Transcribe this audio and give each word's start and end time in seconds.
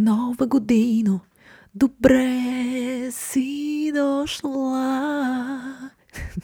Нова 0.00 0.46
година, 0.46 1.20
добре 1.74 2.42
си 3.10 3.92
дошла. 3.94 5.60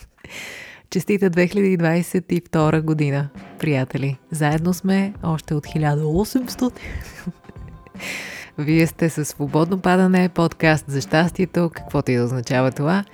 Честита 0.91 1.31
2022 1.31 2.83
година, 2.83 3.29
приятели. 3.59 4.19
Заедно 4.31 4.75
сме 4.75 5.15
още 5.23 5.55
от 5.55 5.67
1800. 5.67 6.73
Вие 8.59 8.87
сте 8.87 9.11
със 9.11 9.29
свободно 9.29 9.81
падане, 9.81 10.29
подкаст 10.29 10.85
за 10.89 11.01
щастието, 11.01 11.71
каквото 11.75 12.11
и 12.11 12.17
да 12.17 12.25
означава 12.25 12.73
това. 12.73 13.05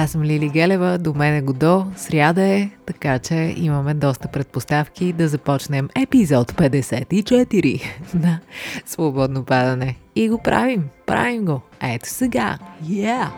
Аз 0.00 0.10
съм 0.10 0.22
Лили 0.22 0.48
Гелева, 0.48 0.98
до 0.98 1.14
мен 1.14 1.34
е 1.34 1.42
Годо, 1.42 1.86
сряда 1.96 2.42
е, 2.42 2.70
така 2.86 3.18
че 3.18 3.54
имаме 3.56 3.94
доста 3.94 4.28
предпоставки 4.28 5.12
да 5.12 5.28
започнем 5.28 5.88
епизод 6.02 6.52
54 6.52 7.82
на 8.14 8.40
Свободно 8.86 9.44
падане. 9.44 9.96
И 10.16 10.28
го 10.28 10.38
правим, 10.38 10.84
правим 11.06 11.44
го. 11.44 11.60
Ето 11.82 12.08
сега. 12.08 12.58
Yeah! 12.84 13.28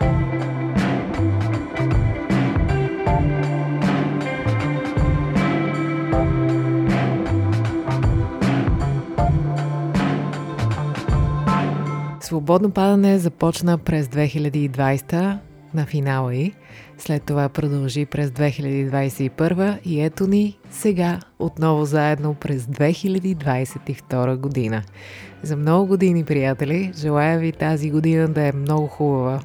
Свободно 12.21 12.71
падане 12.71 13.17
започна 13.19 13.77
през 13.77 14.07
2020 14.07 15.37
на 15.73 15.85
финала 15.85 16.35
й. 16.35 16.53
След 16.97 17.23
това 17.23 17.49
продължи 17.49 18.05
през 18.05 18.29
2021 18.29 19.79
и 19.85 20.01
ето 20.01 20.27
ни 20.27 20.57
сега 20.71 21.19
отново 21.39 21.85
заедно 21.85 22.33
през 22.33 22.63
2022 22.63 24.37
година. 24.37 24.83
За 25.43 25.55
много 25.55 25.87
години, 25.87 26.23
приятели, 26.23 26.91
желая 26.97 27.39
ви 27.39 27.51
тази 27.51 27.91
година 27.91 28.27
да 28.27 28.41
е 28.41 28.51
много 28.51 28.87
хубава 28.87 29.39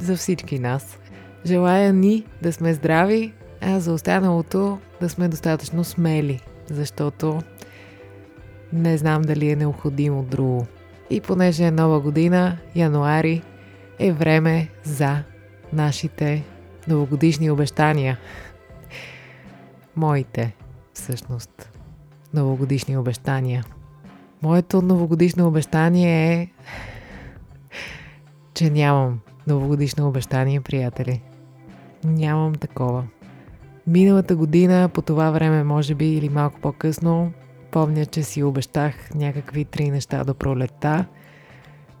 за 0.00 0.16
всички 0.16 0.58
нас. 0.58 0.98
Желая 1.46 1.92
ни 1.92 2.24
да 2.42 2.52
сме 2.52 2.74
здрави, 2.74 3.32
а 3.60 3.80
за 3.80 3.92
останалото 3.92 4.78
да 5.00 5.08
сме 5.08 5.28
достатъчно 5.28 5.84
смели, 5.84 6.40
защото 6.70 7.40
не 8.72 8.98
знам 8.98 9.22
дали 9.22 9.50
е 9.50 9.56
необходимо 9.56 10.22
друго. 10.22 10.66
И 11.10 11.20
понеже 11.20 11.64
е 11.64 11.70
нова 11.70 12.00
година, 12.00 12.56
януари, 12.74 13.42
е 13.98 14.12
време 14.12 14.68
за 14.84 15.22
нашите 15.72 16.44
новогодишни 16.88 17.50
обещания. 17.50 18.18
Моите, 19.96 20.54
всъщност, 20.92 21.70
новогодишни 22.34 22.96
обещания. 22.96 23.64
Моето 24.42 24.82
новогодишно 24.82 25.48
обещание 25.48 26.32
е, 26.32 26.48
че 28.54 28.70
нямам 28.70 29.20
новогодишно 29.46 30.08
обещание, 30.08 30.60
приятели. 30.60 31.22
Нямам 32.04 32.54
такова. 32.54 33.04
Миналата 33.86 34.36
година, 34.36 34.90
по 34.94 35.02
това 35.02 35.30
време, 35.30 35.64
може 35.64 35.94
би, 35.94 36.06
или 36.06 36.28
малко 36.28 36.60
по-късно, 36.60 37.32
помня, 37.70 38.06
че 38.06 38.22
си 38.22 38.42
обещах 38.42 39.14
някакви 39.14 39.64
три 39.64 39.90
неща 39.90 40.24
до 40.24 40.34
пролета. 40.34 41.04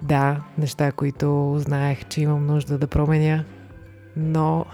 Да, 0.02 0.42
неща, 0.58 0.92
които 0.92 1.54
знаех, 1.58 2.04
че 2.08 2.20
имам 2.20 2.46
нужда 2.46 2.78
да 2.78 2.86
променя, 2.86 3.44
но 4.16 4.66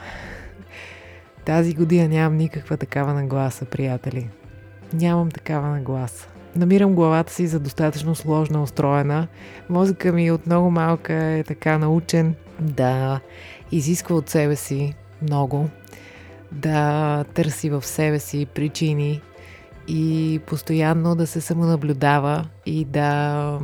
тази 1.44 1.74
година 1.74 2.08
нямам 2.08 2.36
никаква 2.36 2.76
такава 2.76 3.14
нагласа, 3.14 3.64
приятели. 3.64 4.28
Нямам 4.92 5.30
такава 5.30 5.68
нагласа. 5.68 6.28
Намирам 6.56 6.94
главата 6.94 7.32
си 7.32 7.46
за 7.46 7.60
достатъчно 7.60 8.14
сложно 8.14 8.62
устроена. 8.62 9.28
Мозъка 9.68 10.12
ми 10.12 10.30
от 10.30 10.46
много 10.46 10.70
малка 10.70 11.14
е 11.14 11.42
така 11.42 11.78
научен 11.78 12.34
да 12.60 13.20
изисква 13.72 14.16
от 14.16 14.28
себе 14.28 14.56
си 14.56 14.94
много, 15.22 15.68
да 16.52 17.24
търси 17.24 17.70
в 17.70 17.82
себе 17.86 18.18
си 18.18 18.46
причини 18.54 19.20
и 19.88 20.40
постоянно 20.46 21.14
да 21.14 21.26
се 21.26 21.40
самонаблюдава 21.40 22.46
и 22.66 22.84
да 22.84 23.58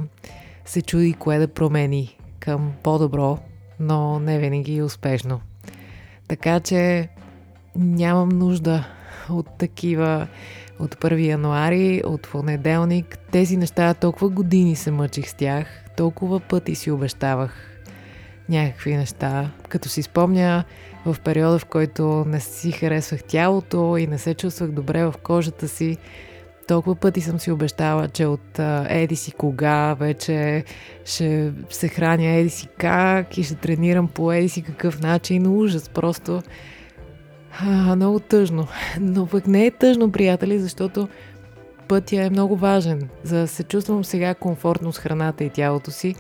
се 0.64 0.82
чуди 0.82 1.12
кое 1.12 1.38
да 1.38 1.48
промени 1.48 2.19
към 2.41 2.72
по-добро, 2.82 3.38
но 3.81 4.19
не 4.19 4.38
винаги 4.38 4.82
успешно. 4.82 5.41
Така 6.30 6.60
че 6.60 7.08
нямам 7.76 8.28
нужда 8.28 8.88
от 9.30 9.46
такива 9.58 10.26
от 10.78 10.94
1 10.94 11.26
януари, 11.26 12.02
от 12.04 12.28
понеделник. 12.28 13.18
Тези 13.32 13.56
неща 13.56 13.94
толкова 13.94 14.28
години 14.28 14.76
се 14.76 14.90
мъчих 14.90 15.28
с 15.28 15.34
тях, 15.34 15.66
толкова 15.96 16.40
пъти 16.40 16.74
си 16.74 16.90
обещавах 16.90 17.80
някакви 18.48 18.96
неща. 18.96 19.50
Като 19.69 19.88
си 19.88 20.02
спомня 20.02 20.64
в 21.06 21.16
периода, 21.24 21.58
в 21.58 21.64
който 21.64 22.24
не 22.26 22.40
си 22.40 22.72
харесвах 22.72 23.24
тялото 23.24 23.96
и 23.96 24.06
не 24.06 24.19
се 24.19 24.34
чувствах 24.34 24.70
добре 24.70 25.04
в 25.04 25.14
кожата 25.22 25.69
си, 25.69 25.96
толкова 26.70 26.97
пъти 26.97 27.20
съм 27.20 27.41
си 27.41 27.50
обещала, 27.50 28.08
че 28.08 28.26
от 28.26 28.58
еди 28.88 29.16
си 29.16 29.32
кога 29.32 29.94
вече 29.94 30.64
ще 31.04 31.53
се 31.70 31.88
храня 31.88 32.26
еди 32.26 32.50
си 32.50 32.69
как 32.78 33.38
и 33.38 33.42
ще 33.42 33.54
тренирам 33.54 34.08
по 34.08 34.32
еди 34.32 34.48
си 34.48 34.62
какъв 34.62 35.00
начин. 35.00 35.47
Ужас, 35.47 35.88
просто 35.88 36.42
а, 37.60 37.97
много 37.97 38.20
тъжно. 38.20 38.66
Но 39.00 39.26
пък 39.26 39.47
не 39.47 39.66
е 39.66 39.70
тъжно, 39.70 40.12
приятели, 40.12 40.58
защото 40.58 41.08
пътя 41.88 42.22
е 42.22 42.31
много 42.31 42.56
важен. 42.56 43.08
За 43.22 43.37
да 43.37 43.48
се 43.48 43.62
чувствам 43.62 44.04
сега 44.04 44.34
комфортно 44.34 44.92
с 44.92 44.98
храната 44.98 45.44
и 45.44 45.50
тялото 45.50 45.91
си, 45.91 46.14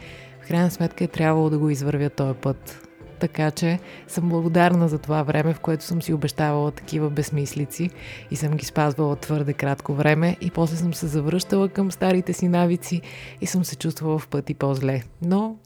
в 0.44 0.48
крайна 0.48 0.70
сметка 0.70 1.04
е 1.04 1.08
трябвало 1.08 1.50
да 1.50 1.58
го 1.58 1.70
извървя 1.70 2.10
този 2.10 2.34
път 2.34 2.89
така 3.20 3.50
че 3.50 3.78
съм 4.08 4.28
благодарна 4.28 4.88
за 4.88 4.98
това 4.98 5.22
време, 5.22 5.54
в 5.54 5.60
което 5.60 5.84
съм 5.84 6.02
си 6.02 6.12
обещавала 6.12 6.70
такива 6.70 7.10
безмислици 7.10 7.90
и 8.30 8.36
съм 8.36 8.56
ги 8.56 8.64
спазвала 8.64 9.16
твърде 9.16 9.52
кратко 9.52 9.94
време 9.94 10.36
и 10.40 10.50
после 10.50 10.76
съм 10.76 10.94
се 10.94 11.06
завръщала 11.06 11.68
към 11.68 11.92
старите 11.92 12.32
си 12.32 12.48
навици 12.48 13.00
и 13.40 13.46
съм 13.46 13.64
се 13.64 13.76
чувствала 13.76 14.18
в 14.18 14.28
пъти 14.28 14.54
по-зле. 14.54 15.02
Но 15.22 15.56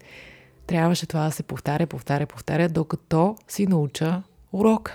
трябваше 0.67 1.07
това 1.07 1.25
да 1.25 1.31
се 1.31 1.43
повтаря, 1.43 1.87
повтаря, 1.87 2.27
повтаря, 2.27 2.69
докато 2.69 3.37
си 3.49 3.67
науча 3.67 4.23
урок. 4.53 4.93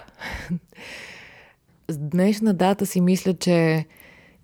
С 1.87 1.97
днешна 1.97 2.53
дата 2.53 2.85
си 2.85 3.01
мисля, 3.01 3.33
че 3.33 3.85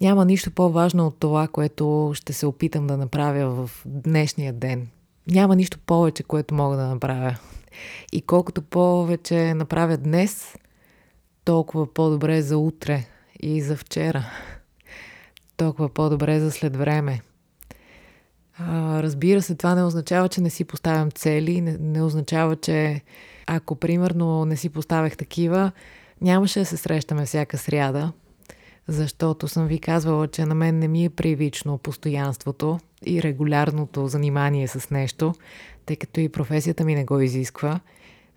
няма 0.02 0.26
нищо 0.26 0.52
по-важно 0.52 1.08
от 1.08 1.20
това, 1.20 1.48
което 1.48 2.12
ще 2.16 2.34
се 2.34 2.46
опитам 2.46 2.88
да 2.88 2.98
направя 2.98 3.50
в 3.50 3.72
днешния 3.86 4.54
ден. 4.54 4.88
Няма 5.28 5.56
нищо 5.56 5.80
повече, 5.86 6.24
което 6.24 6.56
мога 6.56 6.78
да 6.78 6.88
направя. 6.88 7.36
И 8.12 8.22
колкото 8.22 8.62
повече 8.62 9.54
направя 9.54 9.98
днес, 9.98 10.56
толкова 11.46 11.94
по-добре 11.94 12.42
за 12.42 12.58
утре 12.58 13.06
и 13.40 13.62
за 13.62 13.78
вчера. 13.78 14.26
Толкова 15.58 15.90
по-добре 15.90 16.40
за 16.40 16.52
след 16.52 16.76
време. 16.76 17.22
А, 18.58 19.04
разбира 19.04 19.42
се, 19.42 19.56
това 19.56 19.76
не 19.76 19.84
означава, 19.84 20.30
че 20.30 20.42
не 20.42 20.50
си 20.50 20.64
поставям 20.64 21.12
цели, 21.12 21.62
не, 21.62 21.78
не 21.80 22.02
означава, 22.02 22.56
че 22.56 23.02
ако 23.48 23.76
примерно 23.76 24.46
не 24.46 24.58
си 24.58 24.70
поставях 24.70 25.18
такива, 25.18 25.72
нямаше 26.22 26.60
да 26.60 26.66
се 26.66 26.78
срещаме 26.78 27.26
всяка 27.26 27.58
сряда, 27.58 28.12
защото 28.88 29.48
съм 29.48 29.68
ви 29.68 29.80
казвала, 29.80 30.28
че 30.28 30.46
на 30.46 30.56
мен 30.56 30.80
не 30.80 30.88
ми 30.88 31.06
е 31.06 31.10
привично 31.10 31.78
постоянството 31.78 32.80
и 33.06 33.24
регулярното 33.24 34.08
занимание 34.08 34.68
с 34.68 34.90
нещо, 34.90 35.34
тъй 35.86 35.96
като 35.96 36.20
и 36.20 36.30
професията 36.30 36.86
ми 36.86 36.96
не 36.96 37.06
го 37.06 37.20
изисква. 37.20 37.80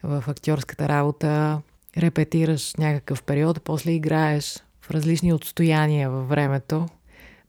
В 0.02 0.24
актьорската 0.28 0.88
работа 0.88 1.60
репетираш 1.96 2.74
някакъв 2.74 3.22
период, 3.22 3.62
после 3.62 3.90
играеш 3.90 4.62
в 4.80 4.90
различни 4.90 5.32
отстояния 5.32 6.10
във 6.10 6.28
времето. 6.28 6.86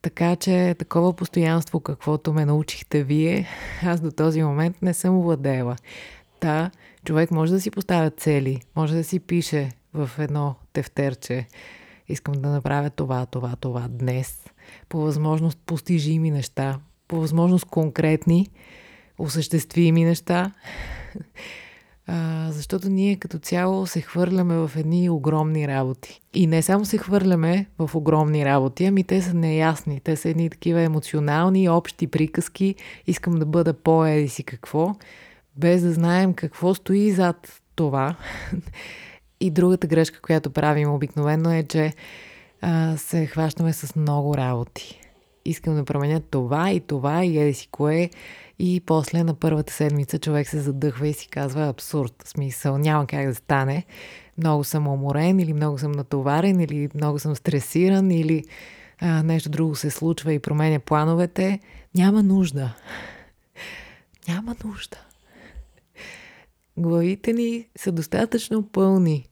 Така 0.01 0.35
че 0.35 0.75
такова 0.79 1.13
постоянство, 1.13 1.79
каквото 1.79 2.33
ме 2.33 2.45
научихте 2.45 3.03
вие, 3.03 3.47
аз 3.83 4.01
до 4.01 4.11
този 4.11 4.43
момент 4.43 4.81
не 4.81 4.93
съм 4.93 5.21
владела. 5.21 5.75
Та, 6.39 6.71
човек 7.05 7.31
може 7.31 7.51
да 7.51 7.61
си 7.61 7.71
поставя 7.71 8.09
цели, 8.09 8.61
може 8.75 8.95
да 8.95 9.03
си 9.03 9.19
пише 9.19 9.71
в 9.93 10.09
едно 10.17 10.55
тефтерче. 10.73 11.47
Искам 12.07 12.33
да 12.33 12.49
направя 12.49 12.89
това, 12.89 13.25
това, 13.25 13.55
това 13.55 13.87
днес. 13.89 14.45
По 14.89 15.01
възможност 15.01 15.59
постижими 15.65 16.31
неща, 16.31 16.79
по 17.07 17.19
възможност 17.19 17.65
конкретни, 17.65 18.47
осъществими 19.19 20.05
неща. 20.05 20.51
А, 22.11 22.47
защото 22.51 22.89
ние 22.89 23.15
като 23.15 23.39
цяло 23.39 23.87
се 23.87 24.01
хвърляме 24.01 24.55
в 24.55 24.71
едни 24.77 25.09
огромни 25.09 25.67
работи. 25.67 26.21
И 26.33 26.47
не 26.47 26.61
само 26.61 26.85
се 26.85 26.97
хвърляме 26.97 27.65
в 27.79 27.95
огромни 27.95 28.45
работи, 28.45 28.85
ами 28.85 29.03
те 29.03 29.21
са 29.21 29.33
неясни. 29.33 29.99
Те 29.99 30.15
са 30.15 30.29
едни 30.29 30.49
такива 30.49 30.81
емоционални, 30.81 31.69
общи 31.69 32.07
приказки. 32.07 32.75
Искам 33.07 33.35
да 33.35 33.45
бъда 33.45 33.73
по-еди 33.73 34.29
си 34.29 34.43
какво, 34.43 34.95
без 35.55 35.81
да 35.81 35.93
знаем 35.93 36.33
какво 36.33 36.73
стои 36.73 37.11
зад 37.11 37.61
това. 37.75 38.15
И 39.39 39.51
другата 39.51 39.87
грешка, 39.87 40.21
която 40.21 40.51
правим 40.51 40.93
обикновено 40.93 41.51
е, 41.51 41.63
че 41.63 41.93
а, 42.61 42.97
се 42.97 43.25
хващаме 43.25 43.73
с 43.73 43.95
много 43.95 44.37
работи. 44.37 44.98
Искам 45.45 45.75
да 45.75 45.85
променя 45.85 46.19
това 46.19 46.71
и 46.71 46.79
това 46.79 47.25
и 47.25 47.37
еди 47.39 47.53
си 47.53 47.67
кое. 47.71 48.09
И 48.59 48.81
после 48.85 49.23
на 49.23 49.33
първата 49.33 49.73
седмица 49.73 50.19
човек 50.19 50.47
се 50.49 50.59
задъхва 50.59 51.07
и 51.07 51.13
си 51.13 51.27
казва 51.27 51.67
абсурд. 51.67 52.23
Смисъл, 52.25 52.77
няма 52.77 53.07
как 53.07 53.27
да 53.27 53.35
стане. 53.35 53.85
Много 54.37 54.63
съм 54.63 54.87
уморен 54.87 55.39
или 55.39 55.53
много 55.53 55.77
съм 55.77 55.91
натоварен 55.91 56.59
или 56.59 56.89
много 56.95 57.19
съм 57.19 57.35
стресиран 57.35 58.11
или 58.11 58.43
а, 59.01 59.23
нещо 59.23 59.49
друго 59.49 59.75
се 59.75 59.89
случва 59.89 60.33
и 60.33 60.39
променя 60.39 60.79
плановете. 60.79 61.59
Няма 61.95 62.23
нужда. 62.23 62.75
Няма 64.27 64.55
нужда. 64.65 64.97
Главите 66.77 67.33
ни 67.33 67.67
са 67.77 67.91
достатъчно 67.91 68.67
пълни 68.67 69.25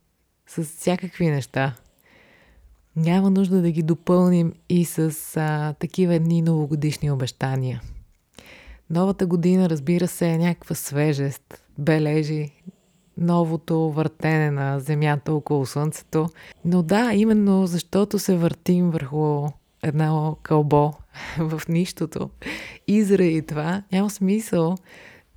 с 0.48 0.64
всякакви 0.64 1.28
неща. 1.28 1.76
Няма 2.98 3.30
нужда 3.30 3.62
да 3.62 3.72
ги 3.72 3.84
допълним 3.84 4.54
и 4.70 4.86
с 4.86 5.14
а, 5.38 5.74
такива 5.74 6.16
едни 6.16 6.42
новогодишни 6.42 7.12
обещания. 7.12 7.82
Новата 8.90 9.26
година, 9.26 9.70
разбира 9.70 10.08
се, 10.08 10.28
е 10.28 10.38
някаква 10.38 10.76
свежест, 10.76 11.64
бележи, 11.78 12.52
новото 13.18 13.92
въртене 13.92 14.52
на 14.52 14.80
Земята 14.80 15.34
около 15.34 15.66
Слънцето. 15.66 16.30
Но 16.66 16.84
да, 16.84 17.14
именно 17.14 17.68
защото 17.68 18.20
се 18.20 18.38
въртим 18.38 18.92
върху 18.92 19.48
едно 19.84 20.38
кълбо 20.44 20.94
в 21.38 21.62
нищото 21.70 22.30
и 22.88 23.04
заради 23.04 23.42
това 23.42 23.84
няма 23.92 24.10
смисъл 24.10 24.76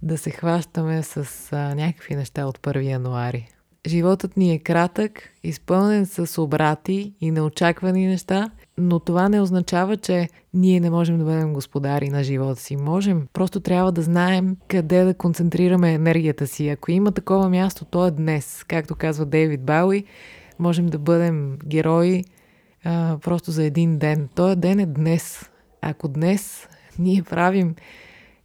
да 0.03 0.19
се 0.19 0.31
хващаме 0.31 1.03
с 1.03 1.49
а, 1.53 1.75
някакви 1.75 2.15
неща 2.15 2.47
от 2.47 2.59
1 2.59 2.83
януари. 2.83 3.49
Животът 3.87 4.37
ни 4.37 4.53
е 4.53 4.59
кратък, 4.59 5.23
изпълнен 5.45 6.07
с 6.07 6.43
обрати 6.43 7.13
и 7.21 7.31
неочаквани 7.31 8.07
неща, 8.07 8.51
но 8.79 8.99
това 8.99 9.29
не 9.29 9.41
означава, 9.41 9.97
че 9.97 10.29
ние 10.55 10.81
не 10.81 10.91
можем 10.91 11.19
да 11.19 11.25
бъдем 11.25 11.53
господари 11.53 12.09
на 12.09 12.25
живота 12.25 12.61
си. 12.61 12.77
Можем, 12.77 13.27
просто 13.33 13.61
трябва 13.61 13.93
да 13.93 14.03
знаем 14.03 14.57
къде 14.69 15.05
да 15.05 15.15
концентрираме 15.15 15.95
енергията 15.95 16.47
си. 16.47 16.69
Ако 16.69 16.91
има 16.91 17.13
такова 17.13 17.49
място, 17.49 17.85
то 17.85 18.07
е 18.07 18.11
днес. 18.11 18.65
Както 18.69 18.95
казва 18.95 19.27
Дейвид 19.27 19.63
Бауи, 19.63 20.05
можем 20.59 20.87
да 20.87 20.99
бъдем 20.99 21.59
герои 21.67 22.25
а, 22.85 23.19
просто 23.19 23.51
за 23.51 23.65
един 23.65 23.99
ден. 23.99 24.29
Той 24.35 24.57
ден 24.57 24.81
е 24.81 24.87
днес. 24.87 25.51
Ако 25.83 26.09
днес 26.09 26.69
ние 26.99 27.23
правим 27.23 27.75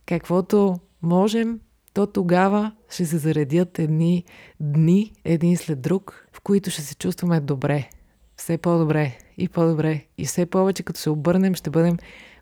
каквото 0.05 0.79
можем, 1.01 1.59
то 1.95 2.07
тогава 2.07 2.71
ще 2.89 3.06
се 3.06 3.18
заредят 3.18 3.80
едни 3.80 4.24
дни, 4.59 5.13
един 5.25 5.57
след 5.57 5.81
друг, 5.81 6.27
в 6.33 6.42
които 6.42 6.69
ще 6.69 6.81
се 6.81 6.95
чувстваме 6.95 7.39
добре. 7.39 7.89
Все 8.38 8.57
по-добре 8.57 9.18
и 9.38 9.50
по-добре. 9.50 10.06
И 10.18 10.25
все 10.25 10.45
повече, 10.45 10.83
като 10.83 11.00
се 11.00 11.09
обърнем, 11.09 11.56
ще 11.56 11.69
бъдем 11.69 11.97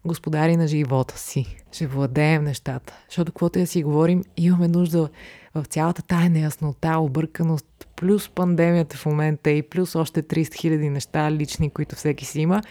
господари 0.06 0.58
на 0.58 0.68
живота 0.68 1.18
си. 1.18 1.58
Ще 1.72 1.88
владеем 1.88 2.44
нещата. 2.44 2.94
Защото 3.10 3.32
каквото 3.32 3.60
я 3.60 3.68
си 3.68 3.84
говорим, 3.84 4.24
имаме 4.38 4.68
нужда 4.68 5.10
в 5.56 5.66
цялата 5.66 6.02
тая 6.02 6.30
неяснота, 6.30 6.98
обърканост, 6.98 7.88
плюс 7.96 8.30
пандемията 8.30 8.98
в 8.98 9.06
момента 9.06 9.50
и 9.52 9.70
плюс 9.70 9.96
още 9.96 10.24
300 10.24 10.56
хиляди 10.56 10.90
неща 10.90 11.32
лични, 11.32 11.70
които 11.70 11.96
всеки 11.96 12.26
си 12.26 12.42
има, 12.42 12.62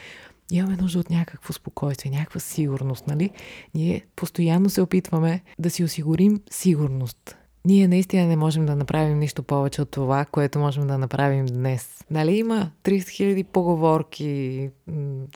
имаме 0.57 0.77
нужда 0.77 0.99
от 0.99 1.11
някакво 1.11 1.53
спокойствие, 1.53 2.11
някаква 2.11 2.41
сигурност, 2.41 3.07
нали? 3.07 3.31
Ние 3.75 4.07
постоянно 4.17 4.71
се 4.71 4.81
опитваме 4.81 5.41
да 5.59 5.71
си 5.71 5.85
осигурим 5.85 6.41
сигурност. 6.51 7.37
Ние 7.65 7.89
наистина 7.89 8.27
не 8.27 8.37
можем 8.37 8.67
да 8.67 8.77
направим 8.77 9.19
нищо 9.19 9.43
повече 9.43 9.83
от 9.83 9.91
това, 9.91 10.25
което 10.25 10.59
можем 10.59 10.87
да 10.87 10.99
направим 10.99 11.47
днес. 11.47 12.05
Нали 12.11 12.37
има 12.37 12.71
30 12.85 12.99
000 12.99 13.45
поговорки, 13.45 14.71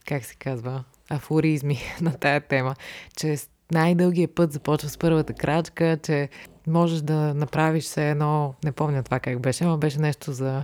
как 0.06 0.24
се 0.24 0.34
казва, 0.34 0.84
афоризми 1.10 1.78
на 2.00 2.12
тая 2.12 2.40
тема, 2.40 2.74
че 3.16 3.36
най-дългият 3.72 4.34
път 4.34 4.52
започва 4.52 4.88
с 4.88 4.98
първата 4.98 5.32
крачка, 5.32 5.98
че 6.02 6.28
можеш 6.66 7.00
да 7.00 7.34
направиш 7.34 7.84
се 7.84 8.10
едно, 8.10 8.54
не 8.64 8.72
помня 8.72 9.02
това 9.02 9.20
как 9.20 9.40
беше, 9.40 9.64
но 9.64 9.78
беше 9.78 10.00
нещо 10.00 10.32
за 10.32 10.62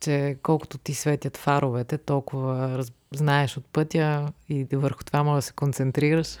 че 0.00 0.36
колкото 0.42 0.78
ти 0.78 0.94
светят 0.94 1.36
фаровете, 1.36 1.98
толкова 1.98 2.78
раз... 2.78 2.92
знаеш 3.14 3.56
от 3.56 3.64
пътя 3.64 4.32
и 4.48 4.66
върху 4.72 5.04
това 5.04 5.22
може 5.22 5.38
да 5.38 5.42
се 5.42 5.52
концентрираш. 5.52 6.38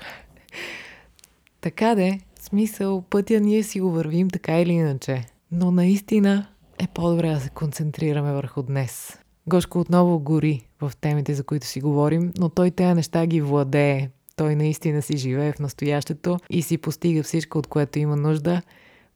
така 1.60 1.94
де, 1.94 2.20
смисъл, 2.40 3.04
пътя 3.10 3.40
ние 3.40 3.62
си 3.62 3.80
го 3.80 3.90
вървим 3.90 4.30
така 4.30 4.60
или 4.60 4.72
иначе. 4.72 5.24
Но 5.52 5.70
наистина 5.70 6.46
е 6.78 6.86
по-добре 6.94 7.28
да 7.28 7.40
се 7.40 7.50
концентрираме 7.50 8.32
върху 8.32 8.62
днес. 8.62 9.18
Гошко 9.46 9.80
отново 9.80 10.18
гори 10.18 10.62
в 10.80 10.92
темите, 11.00 11.34
за 11.34 11.44
които 11.44 11.66
си 11.66 11.80
говорим, 11.80 12.32
но 12.38 12.48
той 12.48 12.70
тези 12.70 12.94
неща 12.94 13.26
ги 13.26 13.40
владее. 13.40 14.10
Той 14.36 14.56
наистина 14.56 15.02
си 15.02 15.16
живее 15.16 15.52
в 15.52 15.58
настоящето 15.58 16.38
и 16.50 16.62
си 16.62 16.78
постига 16.78 17.22
всичко, 17.22 17.58
от 17.58 17.66
което 17.66 17.98
има 17.98 18.16
нужда 18.16 18.62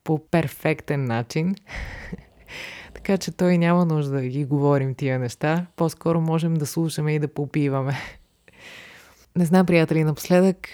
по 0.03 0.27
перфектен 0.27 1.05
начин. 1.05 1.55
така 3.05 3.17
че 3.17 3.31
той 3.31 3.57
няма 3.57 3.85
нужда 3.85 4.11
да 4.11 4.21
ги 4.21 4.45
говорим 4.45 4.95
тия 4.95 5.19
неща. 5.19 5.65
По-скоро 5.75 6.21
можем 6.21 6.53
да 6.53 6.65
слушаме 6.65 7.15
и 7.15 7.19
да 7.19 7.27
попиваме. 7.27 7.97
Не 9.35 9.45
знам, 9.45 9.65
приятели, 9.65 10.03
напоследък 10.03 10.67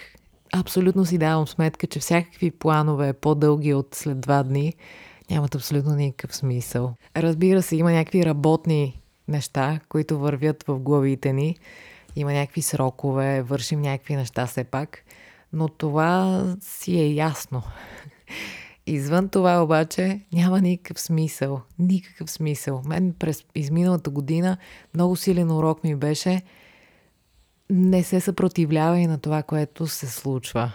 абсолютно 0.52 1.04
си 1.04 1.18
давам 1.18 1.46
сметка, 1.46 1.86
че 1.86 2.00
всякакви 2.00 2.50
планове 2.50 3.12
по-дълги 3.12 3.74
от 3.74 3.94
след 3.94 4.20
два 4.20 4.42
дни 4.42 4.74
нямат 5.30 5.54
абсолютно 5.54 5.94
никакъв 5.94 6.36
смисъл. 6.36 6.94
Разбира 7.16 7.62
се, 7.62 7.76
има 7.76 7.92
някакви 7.92 8.24
работни 8.24 9.00
неща, 9.28 9.80
които 9.88 10.18
вървят 10.18 10.64
в 10.68 10.78
главите 10.78 11.32
ни. 11.32 11.56
Има 12.16 12.32
някакви 12.32 12.62
срокове, 12.62 13.42
вършим 13.42 13.80
някакви 13.80 14.16
неща 14.16 14.46
все 14.46 14.64
пак, 14.64 15.04
но 15.52 15.68
това 15.68 16.44
си 16.60 17.00
е 17.00 17.14
ясно. 17.14 17.62
Извън 18.86 19.28
това 19.28 19.62
обаче 19.62 20.20
няма 20.32 20.60
никакъв 20.60 21.00
смисъл. 21.00 21.60
Никакъв 21.78 22.30
смисъл. 22.30 22.82
Мен 22.86 23.14
през 23.18 23.44
изминалата 23.54 24.10
година 24.10 24.56
много 24.94 25.16
силен 25.16 25.50
урок 25.50 25.84
ми 25.84 25.96
беше 25.96 26.42
не 27.70 28.02
се 28.02 28.20
съпротивлявай 28.20 29.06
на 29.06 29.18
това, 29.18 29.42
което 29.42 29.86
се 29.86 30.06
случва. 30.06 30.72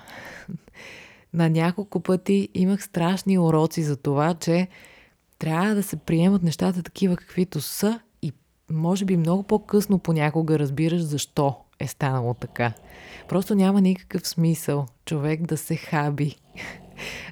на 1.33 1.50
няколко 1.50 2.00
пъти 2.00 2.50
имах 2.54 2.83
страшни 2.83 3.39
уроци 3.39 3.83
за 3.83 3.98
това, 3.98 4.33
че 4.33 4.68
трябва 5.39 5.75
да 5.75 5.83
се 5.83 5.98
приемат 5.98 6.44
нещата 6.44 6.83
такива 6.83 7.15
каквито 7.15 7.62
са 7.62 8.00
и 8.21 8.33
може 8.71 9.06
би 9.06 9.18
много 9.18 9.44
по-късно 9.44 10.00
понякога 10.00 10.60
разбираш 10.60 11.01
защо 11.01 11.56
е 11.80 11.88
станало 11.88 12.33
така. 12.33 12.74
Просто 13.27 13.56
няма 13.56 13.81
никакъв 13.81 14.27
смисъл 14.27 14.86
човек 15.06 15.42
да 15.42 15.57
се 15.57 15.75
хаби 15.75 16.36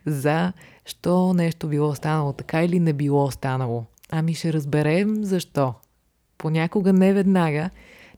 за 0.05 0.53
що 0.85 1.33
нещо 1.33 1.67
било 1.67 1.95
станало 1.95 2.33
така 2.33 2.63
или 2.63 2.79
не 2.79 2.93
било 2.93 3.31
станало. 3.31 3.85
Ами 4.09 4.33
ще 4.33 4.53
разберем 4.53 5.23
защо. 5.23 5.73
Понякога 6.37 6.93
не 6.93 7.13
веднага, 7.13 7.69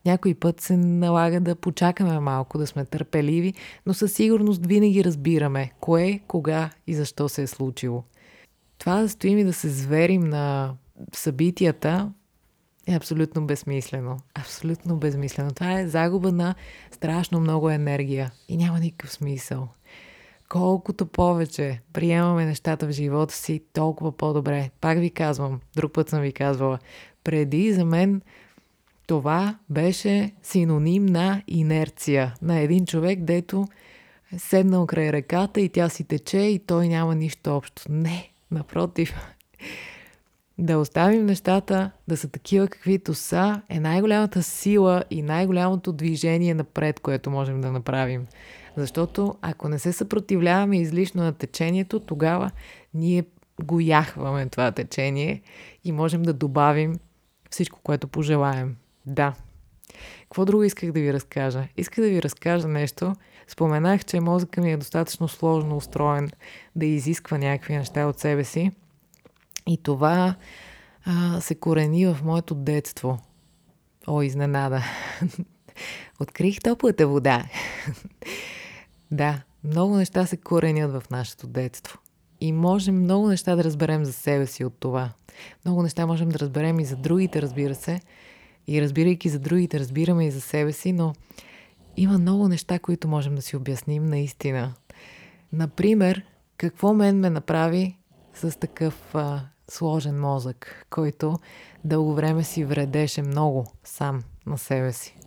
някой 0.04 0.34
път 0.34 0.60
се 0.60 0.76
налага 0.76 1.40
да 1.40 1.54
почакаме 1.54 2.20
малко, 2.20 2.58
да 2.58 2.66
сме 2.66 2.84
търпеливи, 2.84 3.54
но 3.86 3.94
със 3.94 4.12
сигурност 4.12 4.66
винаги 4.66 5.04
разбираме 5.04 5.72
кое, 5.80 6.20
кога 6.28 6.70
и 6.86 6.94
защо 6.94 7.28
се 7.28 7.42
е 7.42 7.46
случило. 7.46 8.04
Това 8.78 9.02
да 9.02 9.08
стоим 9.08 9.38
и 9.38 9.44
да 9.44 9.52
се 9.52 9.68
зверим 9.68 10.20
на 10.20 10.74
събитията 11.12 12.12
е 12.86 12.94
абсолютно 12.94 13.46
безмислено. 13.46 14.16
Абсолютно 14.34 14.96
безмислено. 14.96 15.50
Това 15.50 15.80
е 15.80 15.88
загуба 15.88 16.32
на 16.32 16.54
страшно 16.90 17.40
много 17.40 17.70
енергия 17.70 18.32
и 18.48 18.56
няма 18.56 18.80
никакъв 18.80 19.12
смисъл. 19.12 19.68
Колкото 20.48 21.06
повече 21.06 21.80
приемаме 21.92 22.44
нещата 22.44 22.86
в 22.86 22.90
живота 22.90 23.34
си, 23.34 23.62
толкова 23.72 24.12
по-добре. 24.12 24.70
Пак 24.80 24.98
ви 24.98 25.10
казвам, 25.10 25.60
друг 25.76 25.92
път 25.92 26.08
съм 26.08 26.20
ви 26.20 26.32
казвала, 26.32 26.78
преди 27.24 27.72
за 27.72 27.84
мен 27.84 28.22
това 29.06 29.58
беше 29.70 30.32
синоним 30.42 31.06
на 31.06 31.42
инерция. 31.46 32.34
На 32.42 32.58
един 32.58 32.86
човек, 32.86 33.18
дето 33.20 33.68
е 34.32 34.38
седнал 34.38 34.86
край 34.86 35.12
реката 35.12 35.60
и 35.60 35.68
тя 35.68 35.88
си 35.88 36.04
тече 36.04 36.38
и 36.38 36.58
той 36.58 36.88
няма 36.88 37.14
нищо 37.14 37.56
общо. 37.56 37.82
Не, 37.88 38.30
напротив. 38.50 39.14
Да 40.60 40.78
оставим 40.78 41.26
нещата 41.26 41.90
да 42.08 42.16
са 42.16 42.28
такива 42.28 42.68
каквито 42.68 43.14
са 43.14 43.62
е 43.68 43.80
най-голямата 43.80 44.42
сила 44.42 45.04
и 45.10 45.22
най-голямото 45.22 45.92
движение 45.92 46.54
напред, 46.54 47.00
което 47.00 47.30
можем 47.30 47.60
да 47.60 47.72
направим. 47.72 48.26
Защото 48.78 49.34
ако 49.42 49.68
не 49.68 49.78
се 49.78 49.92
съпротивляваме 49.92 50.78
излишно 50.78 51.22
на 51.22 51.32
течението, 51.32 52.00
тогава 52.00 52.50
ние 52.94 53.24
го 53.62 53.80
яхваме 53.80 54.46
това 54.46 54.72
течение 54.72 55.42
и 55.84 55.92
можем 55.92 56.22
да 56.22 56.32
добавим 56.32 56.98
всичко, 57.50 57.80
което 57.82 58.08
пожелаем. 58.08 58.76
Да. 59.06 59.34
Какво 60.22 60.44
друго 60.44 60.62
исках 60.62 60.92
да 60.92 61.00
ви 61.00 61.12
разкажа? 61.12 61.68
Исках 61.76 62.04
да 62.04 62.10
ви 62.10 62.22
разкажа 62.22 62.68
нещо. 62.68 63.12
Споменах, 63.46 64.04
че 64.04 64.20
мозъка 64.20 64.60
ми 64.60 64.72
е 64.72 64.76
достатъчно 64.76 65.28
сложно 65.28 65.76
устроен 65.76 66.30
да 66.76 66.86
изисква 66.86 67.38
някакви 67.38 67.76
неща 67.76 68.06
от 68.06 68.18
себе 68.18 68.44
си. 68.44 68.72
И 69.66 69.82
това 69.82 70.34
а, 71.04 71.40
се 71.40 71.54
корени 71.54 72.06
в 72.06 72.18
моето 72.24 72.54
детство. 72.54 73.18
О, 74.06 74.22
изненада. 74.22 74.84
Открих 76.20 76.58
топлата 76.60 77.06
вода. 77.06 77.44
Да, 79.10 79.42
много 79.64 79.96
неща 79.96 80.26
се 80.26 80.36
коренят 80.36 80.92
в 80.92 81.02
нашето 81.10 81.46
детство. 81.46 81.98
И 82.40 82.52
можем 82.52 83.00
много 83.00 83.28
неща 83.28 83.56
да 83.56 83.64
разберем 83.64 84.04
за 84.04 84.12
себе 84.12 84.46
си 84.46 84.64
от 84.64 84.74
това. 84.80 85.12
Много 85.64 85.82
неща 85.82 86.06
можем 86.06 86.28
да 86.28 86.38
разберем 86.38 86.80
и 86.80 86.84
за 86.84 86.96
другите, 86.96 87.42
разбира 87.42 87.74
се. 87.74 88.00
И 88.66 88.82
разбирайки 88.82 89.28
за 89.28 89.38
другите, 89.38 89.80
разбираме 89.80 90.26
и 90.26 90.30
за 90.30 90.40
себе 90.40 90.72
си, 90.72 90.92
но 90.92 91.12
има 91.96 92.18
много 92.18 92.48
неща, 92.48 92.78
които 92.78 93.08
можем 93.08 93.34
да 93.34 93.42
си 93.42 93.56
обясним 93.56 94.06
наистина. 94.06 94.74
Например, 95.52 96.22
какво 96.56 96.94
мен 96.94 97.20
ме 97.20 97.30
направи 97.30 97.98
с 98.34 98.58
такъв 98.58 99.14
а, 99.14 99.40
сложен 99.70 100.20
мозък, 100.20 100.86
който 100.90 101.38
дълго 101.84 102.14
време 102.14 102.44
си 102.44 102.64
вредеше 102.64 103.22
много 103.22 103.66
сам 103.84 104.22
на 104.46 104.58
себе 104.58 104.92
си. 104.92 105.17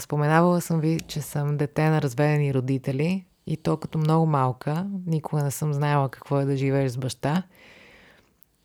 Споменавала 0.00 0.60
съм 0.60 0.80
ви, 0.80 1.00
че 1.00 1.20
съм 1.20 1.56
дете 1.56 1.88
на 1.90 2.02
разведени 2.02 2.54
родители 2.54 3.24
и 3.46 3.56
то 3.56 3.76
като 3.76 3.98
много 3.98 4.26
малка. 4.26 4.86
Никога 5.06 5.42
не 5.42 5.50
съм 5.50 5.72
знаела 5.72 6.08
какво 6.08 6.40
е 6.40 6.44
да 6.44 6.56
живееш 6.56 6.92
с 6.92 6.96
баща. 6.96 7.42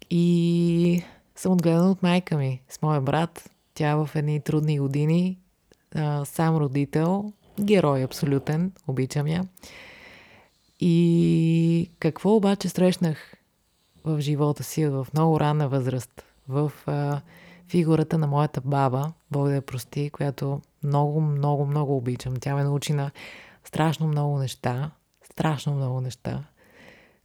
И 0.10 1.04
съм 1.36 1.52
отгледана 1.52 1.92
от 1.92 2.04
майка 2.04 2.38
ми, 2.38 2.62
с 2.70 2.82
моя 2.82 3.02
брат. 3.02 3.50
Тя 3.74 3.96
в 3.96 4.10
едни 4.16 4.42
трудни 4.42 4.80
години, 4.80 5.38
сам 6.26 6.56
родител, 6.56 7.34
герой 7.60 8.04
абсолютен, 8.04 8.72
обичам 8.88 9.28
я. 9.28 9.44
И 10.80 11.90
какво 12.00 12.36
обаче 12.36 12.70
срещнах 12.70 13.34
в 14.04 14.22
живота 14.22 14.64
си 14.64 14.86
в 14.86 15.08
много 15.14 15.40
ранна 15.40 15.70
възраст? 15.70 16.26
В 16.48 16.72
а, 16.86 17.22
фигурата 17.70 18.17
на 18.17 18.27
моята 18.27 18.62
баба, 18.62 19.13
Бог 19.32 19.48
да 19.48 19.55
я 19.55 19.62
прости, 19.62 20.10
която 20.10 20.62
много, 20.84 21.22
много, 21.22 21.65
много 21.65 21.98
обичам. 21.98 22.34
Тя 22.41 22.55
ме 22.55 22.63
научи 22.63 22.93
на 22.93 23.12
страшно 23.63 24.08
много 24.08 24.38
неща. 24.38 24.91
Страшно 25.24 25.74
много 25.74 26.01
неща. 26.01 26.43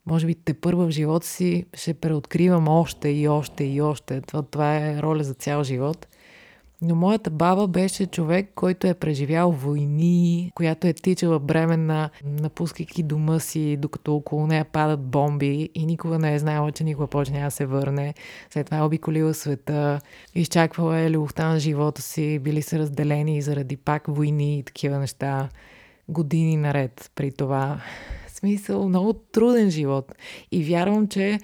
Може 0.06 0.26
би 0.26 0.34
те 0.34 0.54
първа 0.54 0.86
в 0.86 0.90
живота 0.90 1.26
си 1.26 1.66
ще 1.74 1.94
преоткривам 1.94 2.68
още 2.68 3.08
и 3.08 3.28
още 3.28 3.64
и 3.64 3.80
още. 3.80 4.20
Това, 4.20 4.42
това 4.42 4.76
е 4.76 5.02
роля 5.02 5.24
за 5.24 5.34
цял 5.34 5.64
живот. 5.64 6.06
Но 6.82 6.94
моята 6.94 7.30
баба 7.30 7.66
беше 7.66 8.06
човек, 8.06 8.50
който 8.54 8.86
е 8.86 8.94
преживял 8.94 9.50
войни, 9.52 10.52
която 10.54 10.86
е 10.86 10.92
тичала 10.92 11.38
бременна, 11.38 12.10
напускайки 12.24 13.02
дома 13.02 13.38
си, 13.38 13.76
докато 13.76 14.16
около 14.16 14.46
нея 14.46 14.64
падат 14.64 15.00
бомби 15.00 15.70
и 15.74 15.86
никога 15.86 16.18
не 16.18 16.34
е 16.34 16.38
знаела, 16.38 16.72
че 16.72 16.84
никога 16.84 17.06
повече 17.06 17.32
няма 17.32 17.44
да 17.44 17.50
се 17.50 17.66
върне. 17.66 18.14
След 18.50 18.66
това 18.66 18.78
е 18.78 18.82
обиколила 18.82 19.34
света, 19.34 20.00
изчаквала 20.34 20.98
е 20.98 21.10
любовта 21.10 21.48
на 21.48 21.60
живота 21.60 22.02
си, 22.02 22.38
били 22.38 22.62
са 22.62 22.78
разделени 22.78 23.42
заради 23.42 23.76
пак 23.76 24.06
войни 24.08 24.58
и 24.58 24.62
такива 24.62 24.98
неща. 24.98 25.48
Години 26.08 26.56
наред 26.56 27.10
при 27.14 27.32
това. 27.32 27.80
В 28.26 28.30
смисъл, 28.30 28.88
много 28.88 29.12
труден 29.12 29.70
живот. 29.70 30.14
И 30.52 30.64
вярвам, 30.64 31.08
че 31.08 31.38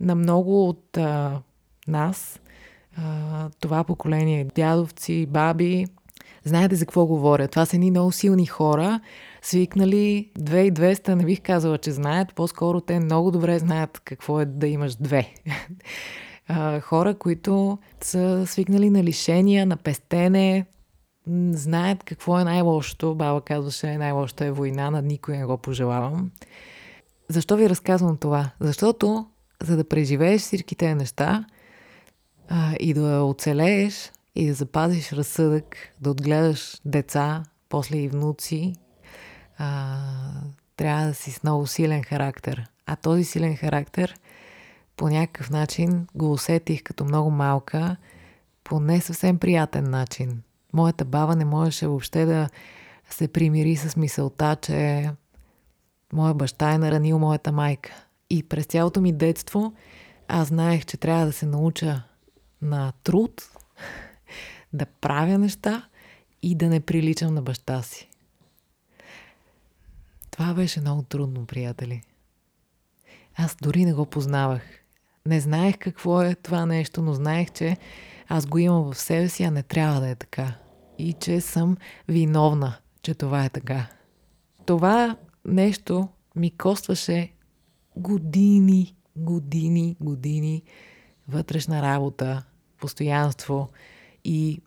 на 0.00 0.14
много 0.14 0.68
от 0.68 0.96
а, 0.96 1.40
нас– 1.88 2.40
това 3.60 3.84
поколение 3.84 4.44
дядовци, 4.54 5.26
баби, 5.26 5.86
знаете 6.44 6.76
за 6.76 6.86
какво 6.86 7.06
говоря. 7.06 7.48
Това 7.48 7.66
са 7.66 7.76
едни 7.76 7.90
много 7.90 8.12
силни 8.12 8.46
хора, 8.46 9.00
свикнали 9.42 10.30
2200, 10.38 11.14
не 11.14 11.24
бих 11.24 11.42
казала, 11.42 11.78
че 11.78 11.92
знаят, 11.92 12.34
по-скоро 12.34 12.80
те 12.80 13.00
много 13.00 13.30
добре 13.30 13.58
знаят 13.58 14.00
какво 14.04 14.40
е 14.40 14.44
да 14.44 14.66
имаш 14.66 14.94
две. 14.94 15.34
хора, 16.80 17.14
които 17.14 17.78
са 18.00 18.46
свикнали 18.46 18.90
на 18.90 19.04
лишения, 19.04 19.66
на 19.66 19.76
пестене, 19.76 20.66
знаят 21.50 22.04
какво 22.04 22.40
е 22.40 22.44
най-лошото. 22.44 23.14
Баба 23.14 23.40
казваше, 23.40 23.98
най-лошото 23.98 24.44
е 24.44 24.50
война, 24.50 24.90
на 24.90 25.02
никой 25.02 25.36
не 25.38 25.44
го 25.44 25.58
пожелавам. 25.58 26.30
Защо 27.28 27.56
ви 27.56 27.68
разказвам 27.68 28.16
това? 28.16 28.50
Защото, 28.60 29.26
за 29.62 29.76
да 29.76 29.88
преживееш 29.88 30.40
всички 30.40 30.74
тези 30.74 30.94
неща, 30.94 31.44
а, 32.48 32.74
и 32.80 32.94
да 32.94 33.22
оцелееш 33.22 34.12
и 34.34 34.46
да 34.46 34.54
запазиш 34.54 35.12
разсъдък, 35.12 35.76
да 36.00 36.10
отгледаш 36.10 36.80
деца, 36.84 37.42
после 37.68 37.96
и 37.96 38.08
внуци, 38.08 38.74
а, 39.58 39.98
трябва 40.76 41.06
да 41.06 41.14
си 41.14 41.30
с 41.30 41.42
много 41.42 41.66
силен 41.66 42.02
характер. 42.02 42.66
А 42.86 42.96
този 42.96 43.24
силен 43.24 43.56
характер 43.56 44.14
по 44.96 45.08
някакъв 45.08 45.50
начин 45.50 46.06
го 46.14 46.32
усетих 46.32 46.82
като 46.82 47.04
много 47.04 47.30
малка, 47.30 47.96
по 48.64 48.80
не 48.80 49.00
съвсем 49.00 49.38
приятен 49.38 49.90
начин. 49.90 50.42
Моята 50.72 51.04
баба 51.04 51.36
не 51.36 51.44
можеше 51.44 51.86
въобще 51.86 52.24
да 52.24 52.48
се 53.10 53.28
примири 53.28 53.76
с 53.76 53.96
мисълта, 53.96 54.56
че 54.62 55.10
моя 56.12 56.34
баща 56.34 56.72
е 56.72 56.78
наранил 56.78 57.18
моята 57.18 57.52
майка. 57.52 57.92
И 58.30 58.42
през 58.42 58.66
цялото 58.66 59.00
ми 59.00 59.12
детство 59.12 59.72
аз 60.28 60.48
знаех, 60.48 60.84
че 60.84 60.96
трябва 60.96 61.26
да 61.26 61.32
се 61.32 61.46
науча 61.46 62.02
на 62.62 62.92
труд, 63.04 63.50
да 64.72 64.86
правя 64.86 65.38
неща 65.38 65.88
и 66.42 66.54
да 66.54 66.68
не 66.68 66.80
приличам 66.80 67.34
на 67.34 67.42
баща 67.42 67.82
си. 67.82 68.08
Това 70.30 70.54
беше 70.54 70.80
много 70.80 71.02
трудно, 71.02 71.46
приятели. 71.46 72.02
Аз 73.36 73.56
дори 73.62 73.84
не 73.84 73.92
го 73.92 74.06
познавах. 74.06 74.62
Не 75.26 75.40
знаех 75.40 75.78
какво 75.78 76.22
е 76.22 76.34
това 76.34 76.66
нещо, 76.66 77.02
но 77.02 77.12
знаех, 77.12 77.52
че 77.52 77.76
аз 78.28 78.46
го 78.46 78.58
имам 78.58 78.92
в 78.92 78.98
себе 78.98 79.28
си, 79.28 79.42
а 79.42 79.50
не 79.50 79.62
трябва 79.62 80.00
да 80.00 80.08
е 80.08 80.14
така. 80.14 80.54
И 80.98 81.12
че 81.12 81.40
съм 81.40 81.76
виновна, 82.08 82.78
че 83.02 83.14
това 83.14 83.44
е 83.44 83.48
така. 83.48 83.86
Това 84.66 85.16
нещо 85.44 86.08
ми 86.36 86.50
костваше 86.50 87.32
години, 87.96 88.96
години, 89.16 89.96
години 90.00 90.62
вътрешна 91.28 91.82
работа, 91.82 92.42
постоянство 92.80 93.68
и 94.24 94.60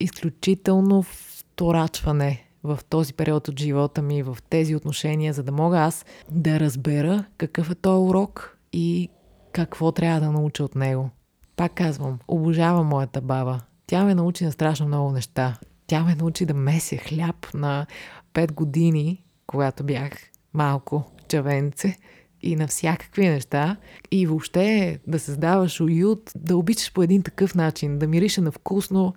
изключително 0.00 1.02
вторачване 1.02 2.46
в 2.64 2.78
този 2.88 3.14
период 3.14 3.48
от 3.48 3.60
живота 3.60 4.02
ми, 4.02 4.22
в 4.22 4.38
тези 4.50 4.76
отношения, 4.76 5.32
за 5.32 5.42
да 5.42 5.52
мога 5.52 5.78
аз 5.78 6.04
да 6.30 6.60
разбера 6.60 7.24
какъв 7.38 7.70
е 7.70 7.74
този 7.74 8.08
урок 8.08 8.58
и 8.72 9.08
какво 9.52 9.92
трябва 9.92 10.20
да 10.20 10.32
науча 10.32 10.64
от 10.64 10.74
него. 10.74 11.10
Пак 11.56 11.74
казвам, 11.74 12.18
обожавам 12.28 12.86
моята 12.86 13.20
баба. 13.20 13.60
Тя 13.86 14.04
ме 14.04 14.14
научи 14.14 14.44
на 14.44 14.52
страшно 14.52 14.86
много 14.86 15.10
неща. 15.12 15.58
Тя 15.86 16.04
ме 16.04 16.14
научи 16.14 16.46
да 16.46 16.54
меся 16.54 16.96
хляб 16.96 17.54
на 17.54 17.86
5 18.34 18.52
години, 18.52 19.24
когато 19.46 19.84
бях 19.84 20.12
малко 20.54 21.04
чавенце 21.28 21.96
и 22.42 22.56
на 22.56 22.66
всякакви 22.66 23.28
неща 23.28 23.76
и 24.10 24.26
въобще 24.26 24.98
да 25.06 25.18
създаваш 25.18 25.80
уют, 25.80 26.32
да 26.36 26.56
обичаш 26.56 26.92
по 26.92 27.02
един 27.02 27.22
такъв 27.22 27.54
начин, 27.54 27.98
да 27.98 28.06
мирише 28.06 28.40
на 28.40 28.52
вкусно, 28.52 29.14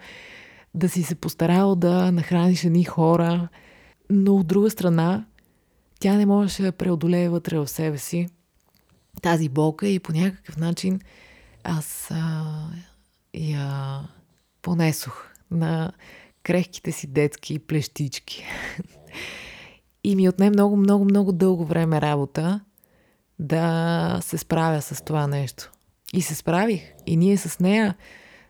да 0.73 0.89
си 0.89 1.03
се 1.03 1.15
постарал 1.15 1.75
да 1.75 2.11
нахраниш 2.11 2.63
едни 2.63 2.83
хора, 2.83 3.47
но 4.09 4.35
от 4.35 4.47
друга 4.47 4.69
страна 4.69 5.25
тя 5.99 6.15
не 6.15 6.25
можеше 6.25 6.63
да 6.63 6.71
преодолее 6.71 7.29
вътре 7.29 7.59
в 7.59 7.67
себе 7.67 7.97
си 7.97 8.27
тази 9.21 9.49
болка 9.49 9.87
и 9.87 9.99
по 9.99 10.13
някакъв 10.13 10.57
начин 10.57 10.99
аз 11.63 12.11
а, 12.11 12.43
я 13.33 13.99
понесох 14.61 15.29
на 15.51 15.91
крехките 16.43 16.91
си 16.91 17.07
детски 17.07 17.59
плещички. 17.59 18.45
И 20.03 20.15
ми 20.15 20.29
отне 20.29 20.49
много, 20.49 20.77
много, 20.77 21.05
много 21.05 21.31
дълго 21.31 21.65
време 21.65 22.01
работа 22.01 22.59
да 23.39 24.19
се 24.21 24.37
справя 24.37 24.81
с 24.81 25.03
това 25.03 25.27
нещо. 25.27 25.71
И 26.13 26.21
се 26.21 26.35
справих. 26.35 26.81
И 27.05 27.17
ние 27.17 27.37
с 27.37 27.59
нея, 27.59 27.95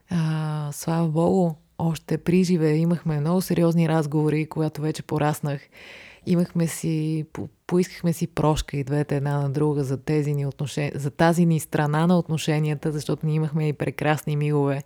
а, 0.09 0.69
слава 0.71 1.07
Богу, 1.07 1.53
още 1.77 2.17
при 2.17 2.43
живе 2.43 2.75
имахме 2.75 3.19
много 3.19 3.41
сериозни 3.41 3.89
разговори, 3.89 4.45
когато 4.45 4.81
вече 4.81 5.03
пораснах. 5.03 5.61
Имахме 6.25 6.67
си, 6.67 7.25
по, 7.33 7.49
поискахме 7.67 8.13
си 8.13 8.27
прошка 8.27 8.77
и 8.77 8.83
двете 8.83 9.15
една 9.15 9.41
на 9.41 9.49
друга 9.49 9.83
за, 9.83 9.97
тези 9.97 10.33
ни 10.33 10.45
отношения, 10.45 10.91
за 10.95 11.11
тази 11.11 11.45
ни 11.45 11.59
страна 11.59 12.07
на 12.07 12.19
отношенията, 12.19 12.91
защото 12.91 13.25
ние 13.25 13.35
имахме 13.35 13.67
и 13.67 13.73
прекрасни 13.73 14.35
милове 14.35 14.83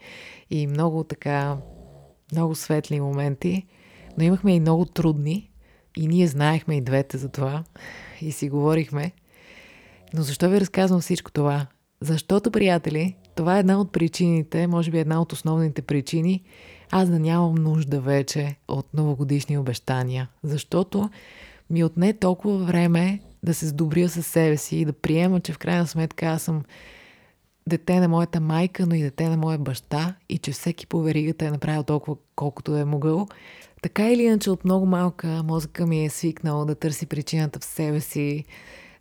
и 0.50 0.68
много 0.68 1.04
така, 1.04 1.58
много 2.32 2.56
светли 2.56 3.00
моменти, 3.00 3.66
но 4.18 4.24
имахме 4.24 4.56
и 4.56 4.60
много 4.60 4.86
трудни 4.86 5.52
и 5.98 6.08
ние 6.08 6.28
знаехме 6.28 6.78
и 6.78 6.82
двете 6.82 7.18
за 7.18 7.30
това 7.30 7.64
и 8.22 8.32
си 8.32 8.50
говорихме. 8.50 9.12
Но 10.14 10.22
защо 10.22 10.50
ви 10.50 10.62
разказвам 10.62 11.02
всичко 11.02 11.32
това? 11.32 11.68
Защото, 12.02 12.52
приятели, 12.52 13.16
това 13.36 13.58
е 13.58 13.60
една 13.60 13.80
от 13.80 13.92
причините, 13.92 14.68
може 14.68 14.92
би 14.92 15.00
една 15.00 15.22
от 15.22 15.32
основните 15.32 15.82
причини, 15.82 16.44
аз 16.92 17.10
да 17.10 17.20
нямам 17.20 17.56
нужда 17.56 18.02
вече 18.02 18.56
от 18.68 18.94
новогодишни 18.94 19.58
обещания. 19.58 20.30
Защото 20.44 21.10
ми 21.70 21.84
отне 21.84 22.14
толкова 22.14 22.58
време 22.58 23.20
да 23.44 23.54
се 23.54 23.68
сдобря 23.68 24.10
със 24.10 24.28
себе 24.28 24.58
си 24.58 24.78
и 24.78 24.86
да 24.86 24.94
приема, 24.94 25.40
че 25.40 25.54
в 25.54 25.58
крайна 25.58 25.88
сметка 25.88 26.26
аз 26.26 26.42
съм 26.42 26.64
дете 27.68 28.00
на 28.00 28.08
моята 28.08 28.40
майка, 28.40 28.86
но 28.86 28.96
и 28.96 29.02
дете 29.02 29.30
на 29.30 29.38
моя 29.38 29.58
баща 29.58 30.16
и 30.30 30.38
че 30.38 30.52
всеки 30.52 30.88
по 30.88 31.02
веригата 31.02 31.46
е 31.46 31.52
направил 31.52 31.84
толкова 31.84 32.18
колкото 32.36 32.78
е 32.78 32.86
могъл. 32.86 33.28
Така 33.82 34.12
или 34.12 34.24
иначе 34.24 34.50
от 34.50 34.66
много 34.66 34.86
малка 34.86 35.44
мозъка 35.44 35.88
ми 35.88 36.06
е 36.06 36.10
свикнал 36.10 36.66
да 36.66 36.76
търси 36.76 37.06
причината 37.06 37.60
в 37.60 37.66
себе 37.66 38.00
си, 38.00 38.46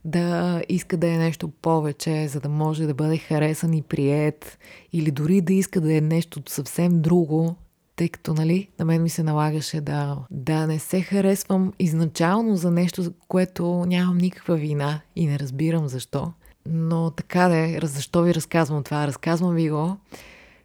да 0.04 0.62
иска 0.68 0.96
да 0.96 1.08
е 1.08 1.18
нещо 1.18 1.48
повече, 1.48 2.28
за 2.28 2.40
да 2.40 2.48
може 2.48 2.86
да 2.86 2.94
бъде 2.94 3.18
харесан 3.18 3.74
и 3.74 3.82
прият, 3.82 4.58
или 4.92 5.10
дори 5.10 5.40
да 5.40 5.52
иска 5.52 5.80
да 5.80 5.96
е 5.96 6.00
нещо 6.00 6.42
съвсем 6.48 7.00
друго, 7.00 7.56
тъй 7.96 8.08
като, 8.08 8.34
нали, 8.34 8.68
на 8.78 8.84
мен 8.84 9.02
ми 9.02 9.10
се 9.10 9.22
налагаше 9.22 9.80
да, 9.80 10.18
да 10.30 10.66
не 10.66 10.78
се 10.78 11.00
харесвам 11.00 11.72
изначално 11.78 12.56
за 12.56 12.70
нещо, 12.70 13.02
за 13.02 13.12
което 13.28 13.84
нямам 13.86 14.18
никаква 14.18 14.56
вина 14.56 15.00
и 15.16 15.26
не 15.26 15.38
разбирам 15.38 15.88
защо. 15.88 16.32
Но 16.66 17.10
така 17.10 17.48
да 17.48 17.56
е, 17.56 17.78
защо 17.82 18.22
ви 18.22 18.34
разказвам 18.34 18.82
това? 18.82 19.06
Разказвам 19.06 19.54
ви 19.54 19.70
го, 19.70 19.96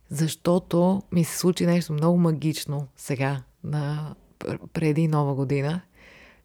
защото 0.09 1.01
ми 1.11 1.23
се 1.23 1.37
случи 1.37 1.65
нещо 1.65 1.93
много 1.93 2.17
магично 2.17 2.87
сега, 2.95 3.41
на, 3.63 4.15
преди 4.73 5.07
нова 5.07 5.35
година. 5.35 5.81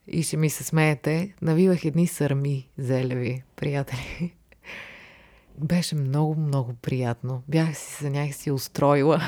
И 0.06 0.22
ще 0.22 0.36
ми 0.36 0.50
се 0.50 0.64
смеете, 0.64 1.34
навивах 1.42 1.84
едни 1.84 2.06
сърми 2.06 2.68
зелеви, 2.78 3.42
приятели. 3.56 4.34
Беше 5.58 5.94
много, 5.94 6.34
много 6.40 6.74
приятно. 6.74 7.42
Бях 7.48 7.76
си 7.76 7.92
се 7.92 8.10
някакси 8.10 8.50
устроила. 8.50 9.20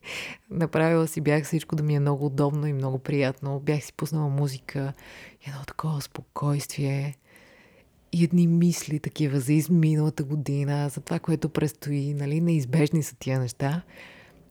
Направила 0.50 1.06
си 1.06 1.20
бях 1.20 1.44
всичко 1.44 1.76
да 1.76 1.82
ми 1.82 1.94
е 1.94 2.00
много 2.00 2.26
удобно 2.26 2.66
и 2.66 2.72
много 2.72 2.98
приятно. 2.98 3.60
Бях 3.60 3.84
си 3.84 3.92
пуснала 3.92 4.28
музика, 4.28 4.92
едно 5.46 5.64
такова 5.66 6.00
спокойствие 6.00 7.14
и 8.12 8.24
едни 8.24 8.46
мисли 8.46 9.00
такива 9.00 9.40
за 9.40 9.52
изминалата 9.52 10.24
година, 10.24 10.88
за 10.88 11.00
това, 11.00 11.18
което 11.18 11.48
предстои, 11.48 12.14
нали, 12.14 12.40
неизбежни 12.40 13.02
са 13.02 13.16
тия 13.16 13.40
неща. 13.40 13.82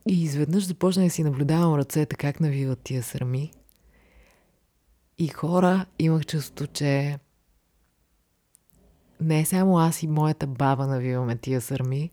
И 0.09 0.23
изведнъж 0.23 0.67
започна 0.67 1.03
да 1.03 1.09
си 1.09 1.23
наблюдавам 1.23 1.75
ръцете 1.75 2.15
как 2.15 2.39
навиват 2.39 2.79
тия 2.79 3.03
срами. 3.03 3.51
И 5.19 5.27
хора 5.27 5.85
имах 5.99 6.25
чувство, 6.25 6.67
че 6.67 7.19
не 9.21 9.45
само 9.45 9.79
аз 9.79 10.03
и 10.03 10.07
моята 10.07 10.47
баба 10.47 10.87
навиваме 10.87 11.37
тия 11.37 11.61
сърми, 11.61 12.11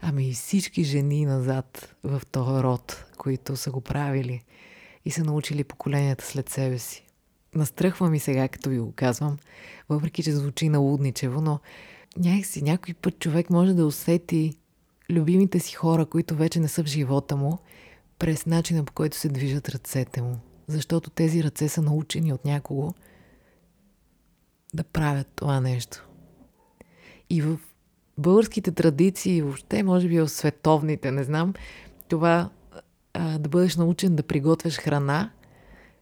ами 0.00 0.28
и 0.28 0.32
всички 0.32 0.84
жени 0.84 1.24
назад 1.24 1.96
в 2.04 2.22
този 2.30 2.62
род, 2.62 3.04
които 3.18 3.56
са 3.56 3.70
го 3.70 3.80
правили 3.80 4.42
и 5.04 5.10
са 5.10 5.24
научили 5.24 5.64
поколенията 5.64 6.24
след 6.24 6.48
себе 6.48 6.78
си. 6.78 7.06
Настръхва 7.54 8.10
ми 8.10 8.18
сега, 8.18 8.48
като 8.48 8.70
ви 8.70 8.78
го 8.78 8.92
казвам, 8.92 9.38
въпреки 9.88 10.22
че 10.22 10.32
звучи 10.32 10.68
налудничево, 10.68 11.40
но 11.40 11.60
някакси 12.16 12.62
някой 12.62 12.94
път 12.94 13.18
човек 13.18 13.50
може 13.50 13.74
да 13.74 13.86
усети 13.86 14.56
любимите 15.10 15.60
си 15.60 15.74
хора, 15.74 16.06
които 16.06 16.36
вече 16.36 16.60
не 16.60 16.68
са 16.68 16.84
в 16.84 16.86
живота 16.86 17.36
му, 17.36 17.58
през 18.18 18.46
начина 18.46 18.84
по 18.84 18.92
който 18.92 19.16
се 19.16 19.28
движат 19.28 19.68
ръцете 19.68 20.22
му. 20.22 20.49
Защото 20.70 21.10
тези 21.10 21.44
ръце 21.44 21.68
са 21.68 21.82
научени 21.82 22.32
от 22.32 22.44
някого 22.44 22.92
да 24.74 24.84
правят 24.84 25.26
това 25.34 25.60
нещо. 25.60 26.08
И 27.30 27.42
в 27.42 27.58
българските 28.18 28.72
традиции, 28.72 29.42
въобще, 29.42 29.82
може 29.82 30.08
би 30.08 30.20
в 30.20 30.28
световните, 30.28 31.10
не 31.10 31.24
знам, 31.24 31.54
това 32.08 32.50
а, 33.14 33.38
да 33.38 33.48
бъдеш 33.48 33.76
научен 33.76 34.16
да 34.16 34.22
приготвяш 34.22 34.76
храна 34.76 35.30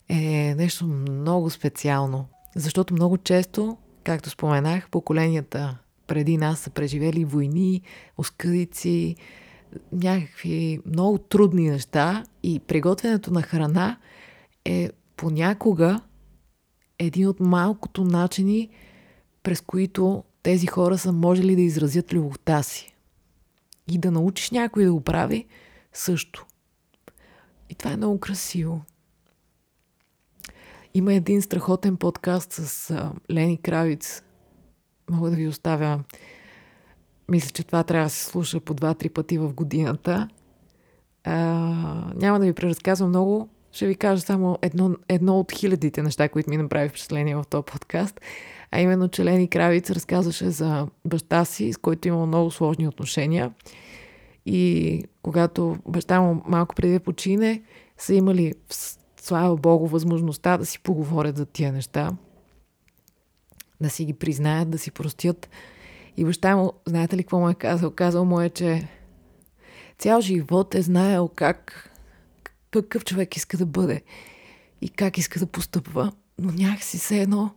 е 0.09 0.55
нещо 0.55 0.87
много 0.87 1.51
специално. 1.51 2.29
Защото 2.57 2.95
много 2.95 3.19
често, 3.19 3.77
както 4.05 4.31
споменах, 4.31 4.91
поколенията 4.91 5.79
преди 6.07 6.37
нас 6.37 6.61
са 6.61 6.71
преживели 6.71 7.25
войни, 7.25 7.83
оскъдици, 8.19 9.17
някакви 9.93 10.81
много 10.87 11.19
трудни 11.19 11.71
неща 11.71 12.25
и 12.43 12.59
приготвянето 12.59 13.33
на 13.33 13.43
храна 13.43 13.97
е 14.69 14.91
понякога 15.17 16.01
един 16.99 17.29
от 17.29 17.41
малкото 17.41 18.05
начини, 18.05 18.71
през 19.43 19.61
които 19.61 20.25
тези 20.43 20.67
хора 20.67 20.99
са 20.99 21.13
можели 21.13 21.57
да 21.57 21.63
изразят 21.63 22.13
любовта 22.13 22.63
си. 22.63 22.95
И 23.91 23.99
да 23.99 24.11
научиш 24.11 24.51
някой 24.51 24.85
да 24.85 24.93
го 24.93 25.01
прави 25.01 25.47
също. 25.93 26.47
И 27.71 27.75
това 27.75 27.93
е 27.93 27.97
много 27.97 28.21
красиво. 28.21 28.83
Има 30.95 31.15
един 31.15 31.43
страхотен 31.43 31.97
подкаст 31.97 32.53
с 32.53 32.95
Лени 33.31 33.57
Кравиц. 33.57 34.23
Мога 35.11 35.31
да 35.31 35.37
ви 35.37 35.49
оставя. 35.49 36.05
Мисля, 37.29 37.51
че 37.51 37.65
това 37.65 37.83
трябва 37.85 38.07
да 38.07 38.11
се 38.11 38.25
слуша 38.25 38.61
по 38.61 38.75
два-три 38.75 39.09
пъти 39.09 39.39
в 39.39 39.53
годината. 39.53 40.29
А, 41.25 41.35
няма 42.15 42.39
да 42.39 42.47
ви 42.47 42.53
преразказвам 42.53 43.09
много. 43.09 43.49
Ще 43.79 43.87
ви 43.87 43.95
кажа 43.95 44.23
само 44.23 44.59
едно, 44.63 44.97
едно 45.09 45.41
от 45.41 45.53
хилядите 45.53 46.03
неща, 46.03 46.29
които 46.29 46.51
ми 46.51 46.57
направи 46.57 46.89
впечатление 46.89 47.37
в 47.37 47.45
този 47.51 47.65
подкаст. 47.65 48.21
А 48.71 48.81
именно, 48.81 49.09
че 49.09 49.25
Лени 49.25 49.49
Кравиц 49.49 49.91
разказваше 49.91 50.51
за 50.51 50.89
баща 51.05 51.45
си, 51.45 51.73
с 51.73 51.77
който 51.77 52.09
имал 52.09 52.27
много 52.27 52.51
сложни 52.51 52.89
отношения. 52.89 53.53
И 54.47 55.05
когато 55.23 55.77
баща 55.87 56.21
му 56.21 56.43
малко 56.47 56.75
преди 56.75 56.93
да 56.93 57.01
почине, 57.01 57.63
са 57.99 58.15
имали, 58.15 58.55
слава 59.21 59.57
Богу, 59.57 59.87
възможността 59.87 60.59
да 60.59 60.67
си 60.67 60.83
поговорят 60.83 61.37
за 61.37 61.47
тия 61.47 61.73
неща, 61.73 62.11
да 63.81 63.91
си 63.91 64.05
ги 64.05 64.13
признаят, 64.13 64.71
да 64.71 64.79
си 64.79 64.91
простят. 64.91 65.49
И 66.17 66.25
баща 66.25 66.57
му, 66.57 66.73
знаете 66.87 67.17
ли 67.17 67.23
какво 67.23 67.39
му 67.39 67.51
е 67.51 67.55
казал? 67.55 67.91
Казал 67.91 68.25
му 68.25 68.41
е, 68.41 68.51
че 68.51 68.89
цял 69.99 70.21
живот 70.21 70.75
е 70.75 70.83
знаел 70.83 71.29
как, 71.29 71.88
какъв 72.71 73.05
човек 73.05 73.37
иска 73.37 73.57
да 73.57 73.67
бъде 73.67 74.03
и 74.81 74.89
как 74.89 75.19
иска 75.19 75.39
да 75.39 75.47
постъпва, 75.47 76.13
но 76.39 76.53
някакси 76.53 76.99
се 76.99 77.21
едно 77.21 77.51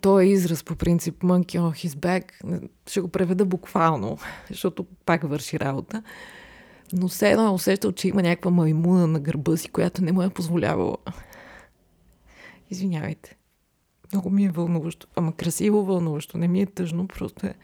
той 0.00 0.24
е 0.24 0.28
израз 0.28 0.64
по 0.64 0.76
принцип 0.76 1.22
monkey 1.22 1.58
on 1.58 1.86
his 1.86 1.88
back. 1.88 2.32
Ще 2.86 3.00
го 3.00 3.08
преведа 3.08 3.44
буквално, 3.44 4.18
защото 4.50 4.86
пак 5.06 5.28
върши 5.28 5.60
работа. 5.60 6.02
Но 6.92 7.08
все 7.08 7.30
едно 7.30 7.46
е 7.46 7.50
усещал, 7.50 7.92
че 7.92 8.08
има 8.08 8.22
някаква 8.22 8.50
маймуна 8.50 9.06
на 9.06 9.20
гърба 9.20 9.56
си, 9.56 9.68
която 9.68 10.04
не 10.04 10.12
му 10.12 10.22
е 10.22 10.30
позволявала. 10.30 10.96
Извинявайте. 12.70 13.36
Много 14.12 14.30
ми 14.30 14.44
е 14.44 14.50
вълнуващо. 14.50 15.06
Ама 15.16 15.32
красиво 15.32 15.84
вълнуващо. 15.84 16.38
Не 16.38 16.48
ми 16.48 16.62
е 16.62 16.66
тъжно, 16.66 17.08
просто 17.08 17.46
е 17.46 17.54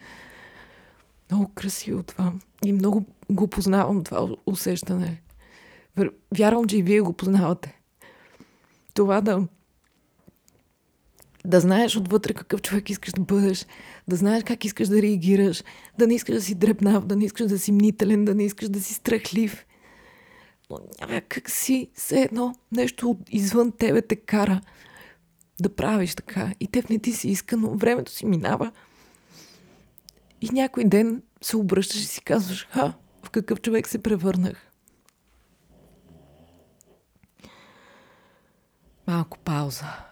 много 1.31 1.51
красиво 1.55 2.03
това. 2.03 2.33
И 2.65 2.73
много 2.73 3.05
го 3.29 3.47
познавам 3.47 4.03
това 4.03 4.27
усещане. 4.45 5.21
Вярвам, 6.37 6.65
че 6.65 6.77
и 6.77 6.83
вие 6.83 7.01
го 7.01 7.13
познавате. 7.13 7.81
Това 8.93 9.21
да 9.21 9.47
да 11.45 11.59
знаеш 11.59 11.97
отвътре 11.97 12.33
какъв 12.33 12.61
човек 12.61 12.89
искаш 12.89 13.13
да 13.13 13.21
бъдеш, 13.21 13.65
да 14.07 14.15
знаеш 14.15 14.43
как 14.43 14.65
искаш 14.65 14.87
да 14.87 15.01
реагираш, 15.01 15.63
да 15.97 16.07
не 16.07 16.15
искаш 16.15 16.35
да 16.35 16.41
си 16.41 16.55
дребнав, 16.55 17.05
да 17.05 17.15
не 17.15 17.25
искаш 17.25 17.47
да 17.47 17.59
си 17.59 17.71
мнителен, 17.71 18.25
да 18.25 18.35
не 18.35 18.45
искаш 18.45 18.69
да 18.69 18.81
си 18.81 18.93
страхлив. 18.93 19.65
Но 20.69 20.77
някак 21.07 21.49
си 21.49 21.89
все 21.93 22.21
едно 22.21 22.55
нещо 22.71 23.17
извън 23.29 23.71
тебе 23.71 24.01
те 24.01 24.15
кара 24.15 24.61
да 25.61 25.75
правиш 25.75 26.15
така. 26.15 26.53
И 26.59 26.67
теб 26.67 26.89
не 26.89 26.99
ти 26.99 27.13
си 27.13 27.29
иска, 27.29 27.57
но 27.57 27.77
времето 27.77 28.11
си 28.11 28.25
минава. 28.25 28.71
И 30.41 30.49
някой 30.51 30.83
ден 30.83 31.21
се 31.41 31.57
обръщаш 31.57 32.01
и 32.01 32.05
си 32.05 32.21
казваш, 32.21 32.67
ха, 32.71 32.93
в 33.23 33.29
какъв 33.29 33.61
човек 33.61 33.87
се 33.87 34.03
превърнах. 34.03 34.71
Малко 39.07 39.37
пауза. 39.37 40.05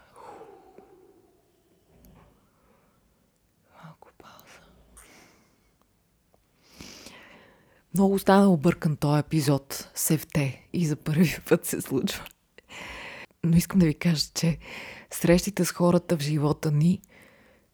Много 7.93 8.19
стана 8.19 8.49
объркан 8.49 8.95
този 8.95 9.19
епизод 9.19 9.91
Севте 9.95 10.67
и 10.73 10.85
за 10.85 10.95
първи 10.95 11.37
път 11.49 11.65
се 11.65 11.81
случва. 11.81 12.25
Но 13.43 13.57
искам 13.57 13.79
да 13.79 13.85
ви 13.85 13.93
кажа, 13.93 14.25
че 14.33 14.57
срещите 15.11 15.65
с 15.65 15.71
хората 15.71 16.17
в 16.17 16.21
живота 16.21 16.71
ни 16.71 17.01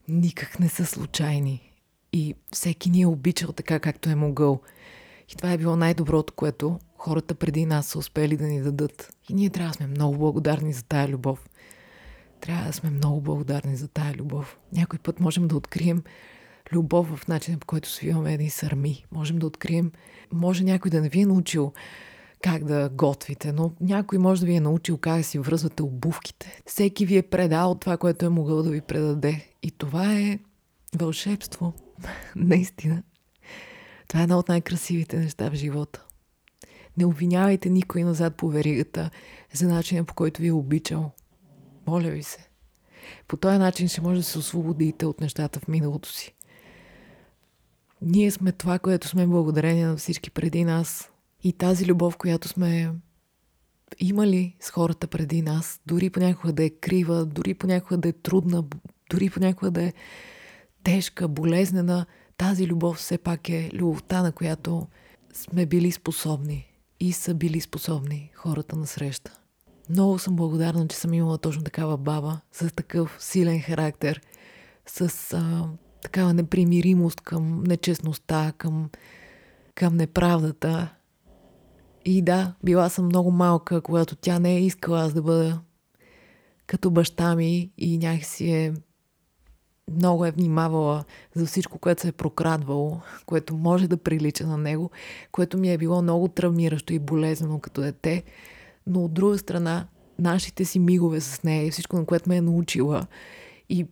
никак 0.08 0.60
не 0.60 0.70
са 0.70 0.86
случайни. 0.86 1.72
И 2.14 2.36
всеки 2.54 2.90
ни 2.90 3.02
е 3.02 3.08
обичал 3.08 3.52
така, 3.52 3.80
както 3.80 4.10
е 4.10 4.16
могъл. 4.16 4.62
И 5.32 5.36
това 5.36 5.52
е 5.52 5.58
било 5.58 5.76
най-доброто, 5.76 6.34
което 6.34 6.80
хората 6.98 7.36
преди 7.36 7.66
нас 7.66 7.86
са 7.86 8.00
успели 8.00 8.38
да 8.38 8.48
ни 8.48 8.62
дадат. 8.62 9.14
И 9.30 9.34
ние 9.34 9.50
трябва 9.50 9.70
да 9.70 9.74
сме 9.74 9.88
много 9.88 10.18
благодарни 10.18 10.74
за 10.74 10.84
тая 10.84 11.08
любов. 11.08 11.50
Трябва 12.42 12.66
да 12.66 12.74
сме 12.74 12.90
много 12.90 13.22
благодарни 13.22 13.76
за 13.76 13.88
тая 13.88 14.14
любов. 14.14 14.58
Някой 14.74 15.00
път 15.00 15.20
можем 15.20 15.48
да 15.48 15.56
открием 15.56 16.04
любов 16.72 17.16
в 17.16 17.28
начина 17.28 17.58
по 17.58 17.68
който 17.68 17.90
свиваме 17.90 18.34
едни 18.34 18.50
сърми. 18.50 19.06
Можем 19.12 19.40
да 19.40 19.48
открием, 19.48 19.92
може 20.34 20.64
някой 20.64 20.92
да 20.92 21.02
не 21.02 21.10
ви 21.10 21.22
е 21.22 21.26
научил 21.26 21.74
как 22.42 22.64
да 22.64 22.90
готвите, 22.94 23.52
но 23.52 23.72
някой 23.82 24.18
може 24.18 24.42
да 24.42 24.48
ви 24.48 24.56
е 24.56 24.60
научил 24.60 24.98
как 24.98 25.18
да 25.18 25.24
си 25.24 25.40
връзвате 25.40 25.84
обувките. 25.84 26.62
Всеки 26.66 27.06
ви 27.06 27.18
е 27.18 27.24
предал 27.24 27.76
това, 27.76 27.98
което 27.98 28.26
е 28.26 28.30
могъл 28.30 28.64
да 28.64 28.70
ви 28.70 28.82
предаде. 28.82 29.46
И 29.64 29.72
това 29.72 30.14
е 30.14 30.40
вълшебство. 30.96 31.74
Наистина. 32.36 33.04
Това 34.10 34.22
е 34.22 34.24
едно 34.24 34.40
от 34.40 34.50
най-красивите 34.50 35.20
неща 35.20 35.50
в 35.50 35.56
живота. 35.56 36.06
Не 36.98 37.06
обвинявайте 37.06 37.70
никой 37.70 38.04
назад 38.04 38.36
по 38.36 38.50
веригата 38.50 39.10
за 39.54 39.68
начина 39.68 40.04
по 40.04 40.14
който 40.14 40.42
ви 40.42 40.48
е 40.48 40.52
обичал. 40.52 41.12
Моля 41.88 42.10
ви 42.10 42.24
се. 42.24 42.50
По 43.28 43.38
този 43.38 43.58
начин 43.58 43.88
ще 43.88 44.02
може 44.02 44.20
да 44.20 44.24
се 44.24 44.38
освободите 44.38 45.06
от 45.06 45.22
нещата 45.22 45.60
в 45.60 45.68
миналото 45.68 46.10
си. 46.10 46.36
Ние 48.02 48.32
сме 48.32 48.52
това, 48.52 48.80
което 48.80 49.08
сме 49.08 49.28
благодарение 49.28 49.86
на 49.86 49.98
всички 49.98 50.32
преди 50.32 50.64
нас. 50.64 51.10
И 51.44 51.54
тази 51.54 51.86
любов, 51.86 52.18
която 52.18 52.48
сме 52.48 52.94
имали 54.00 54.56
с 54.60 54.70
хората 54.70 55.08
преди 55.08 55.42
нас, 55.42 55.82
дори 55.86 56.10
понякога 56.10 56.54
да 56.54 56.64
е 56.64 56.70
крива, 56.70 57.26
дори 57.26 57.54
понякога 57.54 57.98
да 57.98 58.10
е 58.10 58.14
трудна, 58.14 58.64
дори 59.10 59.30
понякога 59.30 59.72
да 59.72 59.84
е 59.84 59.94
тежка, 60.84 61.28
болезнена, 61.28 62.06
тази 62.40 62.68
любов 62.68 62.98
все 62.98 63.18
пак 63.18 63.50
е 63.50 63.70
любовта, 63.74 64.22
на 64.22 64.32
която 64.32 64.88
сме 65.34 65.66
били 65.66 65.92
способни 65.92 66.74
и 67.00 67.12
са 67.12 67.34
били 67.34 67.62
способни 67.62 68.32
хората 68.36 68.76
на 68.76 68.88
среща. 68.88 69.40
Много 69.90 70.20
съм 70.20 70.36
благодарна, 70.36 70.88
че 70.88 70.98
съм 70.98 71.14
имала 71.14 71.38
точно 71.38 71.64
такава 71.64 71.98
баба 71.98 72.40
с 72.52 72.76
такъв 72.76 73.18
силен 73.20 73.62
характер, 73.62 74.22
с 74.86 75.34
а, 75.34 75.70
такава 76.02 76.34
непримиримост 76.34 77.22
към 77.22 77.64
нечестността, 77.64 78.54
към, 78.58 78.90
към 79.76 79.96
неправдата. 79.96 80.94
И 82.06 82.22
да, 82.22 82.54
била 82.64 82.90
съм 82.90 83.06
много 83.06 83.32
малка, 83.32 83.82
когато 83.82 84.16
тя 84.16 84.40
не 84.40 84.56
е 84.56 84.66
искала 84.66 85.02
аз 85.02 85.14
да 85.14 85.22
бъда 85.22 85.62
като 86.68 86.92
баща 86.92 87.36
ми 87.36 87.72
и 87.78 87.98
някакси 87.98 88.52
е 88.52 88.74
много 89.96 90.26
е 90.26 90.32
внимавала 90.32 91.04
за 91.36 91.46
всичко, 91.46 91.80
което 91.80 92.02
се 92.02 92.08
е 92.08 92.12
прокрадвало, 92.12 93.02
което 93.26 93.56
може 93.56 93.88
да 93.88 93.98
прилича 93.98 94.48
на 94.48 94.58
него, 94.58 94.90
което 95.32 95.58
ми 95.58 95.74
е 95.74 95.78
било 95.78 96.02
много 96.02 96.28
травмиращо 96.28 96.94
и 96.94 97.00
болезнено 97.00 97.60
като 97.60 97.82
дете. 97.82 98.24
Но 98.88 99.04
от 99.04 99.14
друга 99.14 99.38
страна, 99.38 99.88
нашите 100.20 100.66
си 100.66 100.80
мигове 100.80 101.22
с 101.22 101.44
нея 101.44 101.66
и 101.66 101.72
всичко, 101.72 101.98
на 101.98 102.06
което 102.06 102.30
ме 102.30 102.38
е 102.38 102.42
научила 102.42 103.08
и 103.70 103.88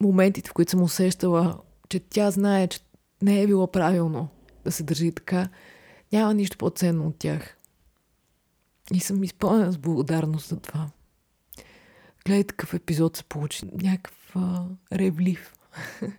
моментите, 0.00 0.50
в 0.50 0.52
които 0.52 0.70
съм 0.70 0.82
усещала, 0.82 1.58
че 1.88 2.00
тя 2.00 2.30
знае, 2.30 2.68
че 2.68 2.80
не 3.22 3.42
е 3.42 3.46
било 3.46 3.66
правилно 3.66 4.28
да 4.64 4.72
се 4.72 4.82
държи 4.82 5.12
така, 5.12 5.48
няма 6.12 6.34
нищо 6.34 6.58
по-ценно 6.58 7.06
от 7.06 7.16
тях. 7.18 7.56
И 8.94 9.00
съм 9.00 9.24
изпълнена 9.24 9.72
с 9.72 9.78
благодарност 9.78 10.48
за 10.48 10.56
това. 10.56 10.90
Гледай 12.24 12.44
такъв 12.44 12.74
епизод 12.74 13.16
се 13.16 13.24
получи. 13.24 13.66
Някакъв 13.82 14.23
а, 14.34 14.64
ревлив. 14.92 15.54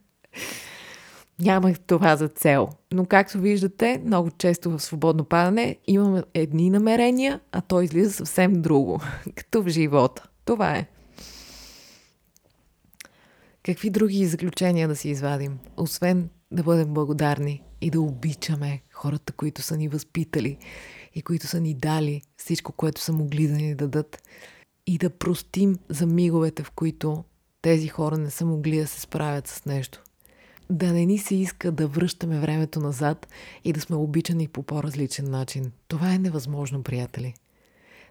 Нямах 1.39 1.79
това 1.79 2.15
за 2.15 2.27
цел. 2.27 2.69
Но 2.93 3.05
както 3.05 3.39
виждате, 3.39 4.01
много 4.05 4.31
често 4.31 4.71
в 4.71 4.79
свободно 4.79 5.25
падане 5.25 5.77
имаме 5.87 6.23
едни 6.33 6.69
намерения, 6.69 7.39
а 7.51 7.61
то 7.61 7.81
излиза 7.81 8.11
съвсем 8.11 8.61
друго. 8.61 9.01
Като 9.35 9.63
в 9.63 9.67
живота. 9.67 10.27
Това 10.45 10.75
е. 10.75 10.87
Какви 13.63 13.89
други 13.89 14.25
заключения 14.25 14.87
да 14.87 14.95
си 14.95 15.09
извадим? 15.09 15.59
Освен 15.77 16.29
да 16.51 16.63
бъдем 16.63 16.93
благодарни 16.93 17.63
и 17.81 17.89
да 17.89 18.01
обичаме 18.01 18.81
хората, 18.91 19.33
които 19.33 19.61
са 19.61 19.77
ни 19.77 19.87
възпитали 19.87 20.57
и 21.15 21.21
които 21.21 21.47
са 21.47 21.61
ни 21.61 21.73
дали 21.73 22.21
всичко, 22.37 22.71
което 22.71 23.01
са 23.01 23.13
могли 23.13 23.47
да 23.47 23.53
ни 23.53 23.75
дадат. 23.75 24.23
И 24.87 24.97
да 24.97 25.09
простим 25.09 25.75
за 25.89 26.05
миговете, 26.05 26.63
в 26.63 26.71
които 26.71 27.23
тези 27.65 27.87
хора 27.87 28.17
не 28.17 28.29
са 28.29 28.45
могли 28.45 28.77
да 28.77 28.87
се 28.87 29.01
справят 29.01 29.47
с 29.47 29.65
нещо. 29.65 30.03
Да 30.69 30.93
не 30.93 31.05
ни 31.05 31.17
се 31.17 31.35
иска 31.35 31.71
да 31.71 31.87
връщаме 31.87 32.39
времето 32.39 32.79
назад 32.79 33.27
и 33.63 33.73
да 33.73 33.81
сме 33.81 33.95
обичани 33.95 34.47
по 34.47 34.63
по-различен 34.63 35.31
начин. 35.31 35.71
Това 35.87 36.13
е 36.13 36.17
невъзможно, 36.17 36.83
приятели. 36.83 37.33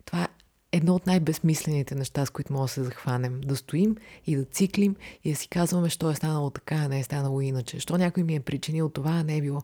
Това 0.04 0.22
е 0.24 0.28
едно 0.72 0.94
от 0.94 1.06
най-безсмислените 1.06 1.94
неща, 1.94 2.26
с 2.26 2.30
които 2.30 2.52
може 2.52 2.70
да 2.70 2.74
се 2.74 2.82
захванем. 2.82 3.40
Да 3.40 3.56
стоим 3.56 3.96
и 4.26 4.36
да 4.36 4.44
циклим 4.44 4.96
и 5.24 5.30
да 5.30 5.36
си 5.36 5.48
казваме, 5.48 5.90
що 5.90 6.10
е 6.10 6.14
станало 6.14 6.50
така, 6.50 6.74
а 6.74 6.88
не 6.88 7.00
е 7.00 7.04
станало 7.04 7.40
иначе. 7.40 7.80
Що 7.80 7.98
някой 7.98 8.22
ми 8.22 8.34
е 8.34 8.40
причинил 8.40 8.88
това, 8.88 9.10
а 9.10 9.24
не 9.24 9.36
е 9.36 9.42
било. 9.42 9.62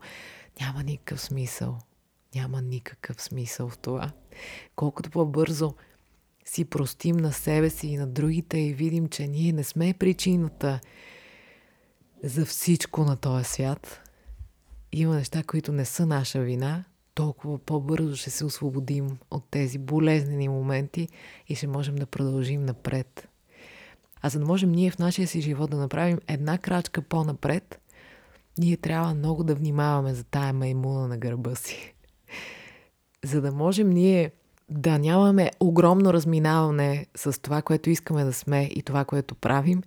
Няма 0.60 0.82
никакъв 0.82 1.20
смисъл. 1.20 1.78
Няма 2.34 2.62
никакъв 2.62 3.22
смисъл 3.22 3.68
в 3.68 3.78
това. 3.78 4.12
Колкото 4.76 5.10
по-бързо 5.10 5.74
си 6.50 6.64
простим 6.64 7.16
на 7.16 7.32
себе 7.32 7.70
си 7.70 7.86
и 7.86 7.96
на 7.96 8.06
другите 8.06 8.58
и 8.58 8.74
видим, 8.74 9.08
че 9.08 9.26
ние 9.26 9.52
не 9.52 9.64
сме 9.64 9.94
причината 9.98 10.80
за 12.24 12.46
всичко 12.46 13.04
на 13.04 13.16
този 13.16 13.44
свят, 13.44 14.00
има 14.92 15.14
неща, 15.14 15.42
които 15.42 15.72
не 15.72 15.84
са 15.84 16.06
наша 16.06 16.40
вина, 16.40 16.84
толкова 17.14 17.58
по-бързо 17.58 18.16
ще 18.16 18.30
се 18.30 18.44
освободим 18.44 19.18
от 19.30 19.44
тези 19.50 19.78
болезнени 19.78 20.48
моменти 20.48 21.08
и 21.48 21.54
ще 21.54 21.66
можем 21.66 21.96
да 21.96 22.06
продължим 22.06 22.64
напред. 22.64 23.28
А 24.22 24.28
за 24.28 24.38
да 24.38 24.46
можем 24.46 24.72
ние 24.72 24.90
в 24.90 24.98
нашия 24.98 25.28
си 25.28 25.40
живот 25.40 25.70
да 25.70 25.76
направим 25.76 26.18
една 26.28 26.58
крачка 26.58 27.02
по-напред, 27.02 27.80
ние 28.58 28.76
трябва 28.76 29.14
много 29.14 29.44
да 29.44 29.54
внимаваме 29.54 30.14
за 30.14 30.24
тая 30.24 30.52
маймуна 30.52 31.08
на 31.08 31.18
гърба 31.18 31.54
си. 31.54 31.94
За 33.24 33.40
да 33.40 33.52
можем 33.52 33.90
ние 33.90 34.30
да 34.70 34.98
нямаме 34.98 35.50
огромно 35.60 36.12
разминаване 36.12 37.06
с 37.16 37.42
това, 37.42 37.62
което 37.62 37.90
искаме 37.90 38.24
да 38.24 38.32
сме 38.32 38.62
и 38.62 38.82
това, 38.82 39.04
което 39.04 39.34
правим, 39.34 39.82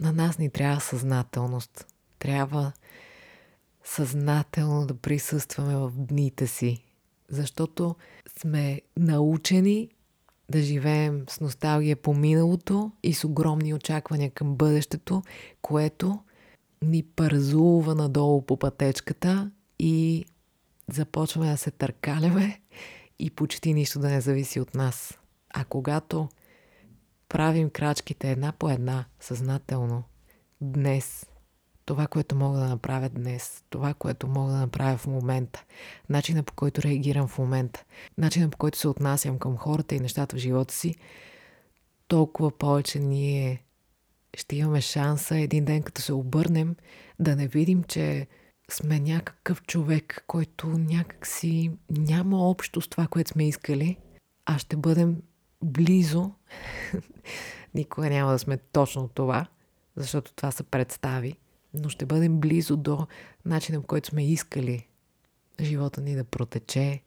на 0.00 0.12
нас 0.12 0.38
ни 0.38 0.50
трябва 0.50 0.80
съзнателност. 0.80 1.86
Трябва 2.18 2.72
съзнателно 3.84 4.86
да 4.86 4.94
присъстваме 4.94 5.76
в 5.76 5.92
дните 5.96 6.46
си, 6.46 6.84
защото 7.28 7.96
сме 8.38 8.80
научени 8.96 9.88
да 10.50 10.60
живеем 10.62 11.24
с 11.30 11.40
носталгия 11.40 11.96
по 11.96 12.14
миналото 12.14 12.92
и 13.02 13.14
с 13.14 13.24
огромни 13.24 13.74
очаквания 13.74 14.30
към 14.30 14.54
бъдещето, 14.54 15.22
което 15.62 16.18
ни 16.82 17.02
пързува 17.02 17.94
надолу 17.94 18.42
по 18.42 18.56
пътечката 18.56 19.50
и 19.78 20.24
започваме 20.90 21.50
да 21.50 21.56
се 21.56 21.70
търкаляме 21.70 22.61
и 23.22 23.30
почти 23.30 23.74
нищо 23.74 23.98
да 23.98 24.08
не 24.08 24.20
зависи 24.20 24.60
от 24.60 24.74
нас. 24.74 25.18
А 25.54 25.64
когато 25.64 26.28
правим 27.28 27.70
крачките 27.70 28.30
една 28.30 28.52
по 28.52 28.70
една, 28.70 29.04
съзнателно, 29.20 30.02
днес, 30.60 31.26
това, 31.84 32.06
което 32.06 32.34
мога 32.34 32.58
да 32.58 32.68
направя 32.68 33.08
днес, 33.08 33.64
това, 33.70 33.94
което 33.94 34.28
мога 34.28 34.52
да 34.52 34.58
направя 34.58 34.96
в 34.96 35.06
момента, 35.06 35.64
начина 36.08 36.42
по 36.42 36.52
който 36.52 36.82
реагирам 36.82 37.28
в 37.28 37.38
момента, 37.38 37.84
начина 38.18 38.50
по 38.50 38.58
който 38.58 38.78
се 38.78 38.88
отнасям 38.88 39.38
към 39.38 39.56
хората 39.56 39.94
и 39.94 40.00
нещата 40.00 40.36
в 40.36 40.38
живота 40.38 40.74
си, 40.74 40.94
толкова 42.08 42.58
повече 42.58 42.98
ние 42.98 43.62
ще 44.36 44.56
имаме 44.56 44.80
шанса 44.80 45.38
един 45.38 45.64
ден, 45.64 45.82
като 45.82 46.02
се 46.02 46.12
обърнем, 46.12 46.76
да 47.18 47.36
не 47.36 47.48
видим, 47.48 47.84
че 47.84 48.26
сме 48.74 49.00
някакъв 49.00 49.62
човек, 49.62 50.24
който 50.26 50.66
някак 50.66 51.26
си 51.26 51.70
няма 51.90 52.48
общо 52.48 52.80
с 52.80 52.88
това, 52.88 53.06
което 53.06 53.30
сме 53.30 53.48
искали, 53.48 53.96
а 54.46 54.58
ще 54.58 54.76
бъдем 54.76 55.22
близо. 55.62 56.30
Никога 57.74 58.10
няма 58.10 58.32
да 58.32 58.38
сме 58.38 58.56
точно 58.56 59.08
това, 59.08 59.46
защото 59.96 60.32
това 60.32 60.50
са 60.50 60.64
представи, 60.64 61.38
но 61.74 61.88
ще 61.88 62.06
бъдем 62.06 62.40
близо 62.40 62.76
до 62.76 63.06
начина, 63.44 63.80
по 63.80 63.86
който 63.86 64.08
сме 64.08 64.26
искали 64.26 64.88
живота 65.60 66.00
ни 66.00 66.14
да 66.14 66.24
протече, 66.24 67.02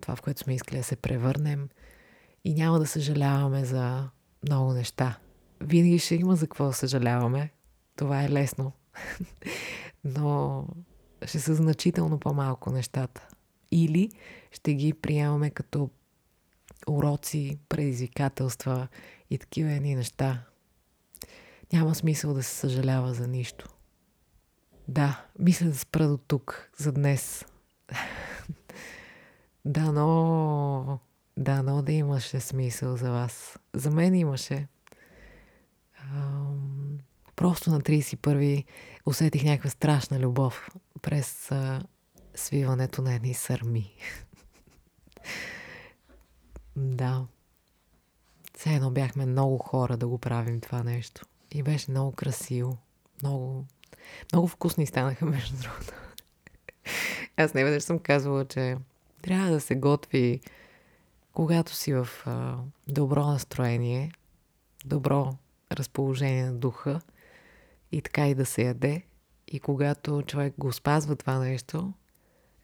това, 0.00 0.16
в 0.16 0.22
което 0.22 0.40
сме 0.40 0.54
искали 0.54 0.78
да 0.78 0.84
се 0.84 0.96
превърнем 0.96 1.68
и 2.44 2.54
няма 2.54 2.78
да 2.78 2.86
съжаляваме 2.86 3.64
за 3.64 4.08
много 4.42 4.72
неща. 4.72 5.18
Винаги 5.60 5.98
ще 5.98 6.14
има 6.14 6.36
за 6.36 6.46
какво 6.46 6.66
да 6.66 6.72
съжаляваме. 6.72 7.50
Това 7.96 8.24
е 8.24 8.30
лесно. 8.30 8.72
но 10.04 10.64
ще 11.24 11.40
са 11.40 11.54
значително 11.54 12.18
по-малко 12.18 12.70
нещата. 12.70 13.28
Или 13.70 14.10
ще 14.50 14.74
ги 14.74 14.94
приемаме 14.94 15.50
като 15.50 15.90
уроци, 16.86 17.58
предизвикателства 17.68 18.88
и 19.30 19.38
такива 19.38 19.72
едни 19.72 19.94
неща. 19.94 20.44
Няма 21.72 21.94
смисъл 21.94 22.34
да 22.34 22.42
се 22.42 22.54
съжалява 22.54 23.14
за 23.14 23.28
нищо. 23.28 23.68
Да, 24.88 25.26
мисля 25.38 25.66
да 25.66 25.78
спра 25.78 26.08
до 26.08 26.16
тук 26.16 26.70
за 26.76 26.92
днес. 26.92 27.44
да, 29.64 29.92
но... 29.92 31.00
Да, 31.36 31.62
но 31.62 31.82
да 31.82 31.92
имаше 31.92 32.40
смисъл 32.40 32.96
за 32.96 33.10
вас. 33.10 33.58
За 33.74 33.90
мен 33.90 34.14
имаше. 34.14 34.68
Просто 37.38 37.70
на 37.70 37.80
31 37.80 38.64
усетих 39.06 39.44
някаква 39.44 39.70
страшна 39.70 40.20
любов 40.20 40.68
през 41.02 41.52
а, 41.52 41.82
свиването 42.34 43.02
на 43.02 43.14
едни 43.14 43.34
сърми. 43.34 43.94
да. 46.76 47.26
Все 48.56 48.74
едно 48.74 48.90
бяхме 48.90 49.26
много 49.26 49.58
хора 49.58 49.96
да 49.96 50.08
го 50.08 50.18
правим 50.18 50.60
това 50.60 50.82
нещо. 50.82 51.26
И 51.52 51.62
беше 51.62 51.90
много 51.90 52.12
красиво. 52.12 52.78
Много, 53.22 53.64
много 54.32 54.48
вкусни 54.48 54.86
станаха, 54.86 55.26
между 55.26 55.56
другото. 55.56 55.92
Аз 57.36 57.54
не 57.54 57.64
веднъж 57.64 57.82
съм 57.82 57.98
казвала, 57.98 58.44
че 58.44 58.76
трябва 59.22 59.50
да 59.50 59.60
се 59.60 59.74
готви 59.74 60.40
когато 61.32 61.74
си 61.74 61.92
в 61.92 62.08
а, 62.26 62.56
добро 62.88 63.26
настроение, 63.26 64.12
добро 64.84 65.34
разположение 65.72 66.44
на 66.44 66.54
духа 66.54 67.00
и 67.92 68.02
така 68.02 68.28
и 68.28 68.34
да 68.34 68.46
се 68.46 68.62
яде. 68.62 69.02
И 69.48 69.60
когато 69.60 70.22
човек 70.22 70.54
го 70.58 70.72
спазва 70.72 71.16
това 71.16 71.38
нещо, 71.38 71.92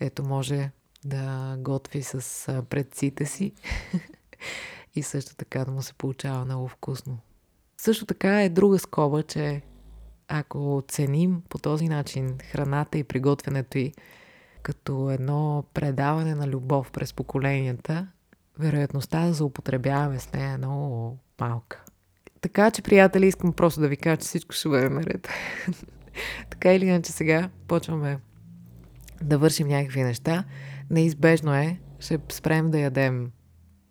ето 0.01 0.25
може 0.25 0.71
да 1.05 1.57
готви 1.59 2.03
с 2.03 2.65
предците 2.71 3.27
си 3.27 3.53
и 4.95 5.03
също 5.03 5.35
така 5.37 5.65
да 5.65 5.71
му 5.71 5.83
се 5.83 5.95
получава 5.95 6.45
много 6.45 6.69
вкусно. 6.69 7.19
Също 7.77 8.07
така 8.07 8.43
е 8.43 8.49
друга 8.49 8.79
скоба, 8.79 9.23
че 9.23 9.63
ако 10.29 10.83
ценим 10.89 11.43
по 11.49 11.59
този 11.59 11.89
начин 11.89 12.39
храната 12.51 12.99
и 12.99 13.05
приготвянето 13.05 13.79
й 13.79 13.93
като 14.63 15.11
едно 15.11 15.65
предаване 15.75 16.35
на 16.35 16.49
любов 16.49 16.91
през 16.91 17.13
поколенията, 17.13 18.09
вероятността 18.59 19.27
да 19.27 19.33
заупотребяваме 19.33 20.19
с 20.19 20.33
нея 20.33 20.51
е 20.51 20.59
много 20.59 21.19
малка. 21.41 21.85
Така 22.45 22.71
че, 22.71 22.83
приятели, 22.83 23.27
искам 23.27 23.53
просто 23.53 23.81
да 23.81 23.89
ви 23.89 23.97
кажа, 23.97 24.17
че 24.17 24.27
всичко 24.27 24.53
ще 24.53 24.69
бъде 24.69 24.89
наред. 24.89 25.29
така 26.51 26.73
или 26.73 26.87
иначе 26.87 27.13
сега 27.13 27.51
почваме 27.69 28.19
да 29.23 29.39
вършим 29.39 29.69
някакви 29.69 30.03
неща. 30.03 30.45
Неизбежно 30.91 31.55
е, 31.55 31.81
ще 32.01 32.19
спрем 32.33 32.71
да 32.71 32.79
ядем 32.79 33.31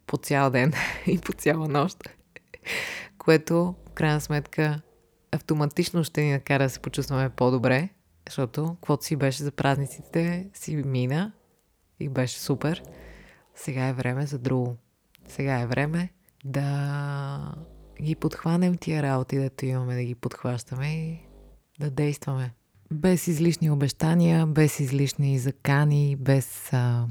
по 0.07 0.17
цял 0.17 0.49
ден 0.49 0.73
и 1.07 1.19
по 1.19 1.33
цяла 1.33 1.67
нощ, 1.67 2.09
което, 3.17 3.75
в 3.89 3.93
крайна 3.93 4.21
сметка, 4.21 4.81
автоматично 5.31 6.03
ще 6.03 6.21
ни 6.21 6.31
накара 6.31 6.63
да 6.63 6.69
се 6.69 6.79
почувстваме 6.79 7.29
по-добре, 7.29 7.89
защото 8.27 8.75
каквото 8.75 9.05
си 9.05 9.15
беше 9.15 9.43
за 9.43 9.51
празниците, 9.51 10.49
си 10.53 10.75
мина 10.75 11.31
и 11.99 12.09
беше 12.09 12.39
супер. 12.39 12.83
Сега 13.55 13.87
е 13.87 13.93
време 13.93 14.25
за 14.25 14.39
друго. 14.39 14.77
Сега 15.27 15.59
е 15.59 15.67
време 15.67 16.09
да 16.45 17.55
ги 18.01 18.15
подхванем 18.15 18.77
тия 18.77 19.03
работи, 19.03 19.37
дето 19.37 19.65
имаме 19.65 19.95
да 19.95 20.03
ги 20.03 20.15
подхващаме 20.15 20.87
и 20.87 21.19
да 21.79 21.89
действаме. 21.89 22.53
Без 22.93 23.27
излишни 23.27 23.71
обещания, 23.71 24.47
без 24.47 24.79
излишни 24.79 25.39
закани, 25.39 26.15
без 26.19 26.73
а, 26.73 27.07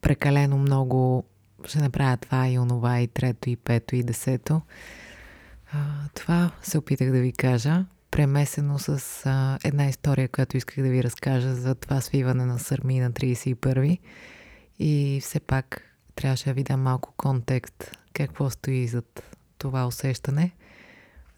прекалено 0.00 0.58
много 0.58 1.24
ще 1.64 1.78
направя 1.78 2.16
това 2.16 2.48
и 2.48 2.58
онова 2.58 3.00
и 3.00 3.08
трето 3.08 3.50
и 3.50 3.56
пето 3.56 3.96
и 3.96 4.02
десето. 4.02 4.60
А, 5.72 5.78
това 6.14 6.50
се 6.62 6.78
опитах 6.78 7.10
да 7.12 7.20
ви 7.20 7.32
кажа, 7.32 7.84
премесено 8.10 8.78
с 8.78 9.22
а, 9.26 9.58
една 9.64 9.86
история, 9.86 10.28
която 10.28 10.56
исках 10.56 10.84
да 10.84 10.90
ви 10.90 11.02
разкажа 11.02 11.54
за 11.54 11.74
това 11.74 12.00
свиване 12.00 12.44
на 12.44 12.58
сърми 12.58 13.00
на 13.00 13.12
31 13.12 13.98
и 14.78 15.20
все 15.22 15.40
пак 15.40 15.82
трябваше 16.14 16.44
да 16.44 16.52
ви 16.52 16.62
дам 16.62 16.82
малко 16.82 17.14
контекст 17.16 17.96
какво 18.12 18.50
стои 18.50 18.86
зад 18.86 19.36
това 19.60 19.86
усещане, 19.86 20.52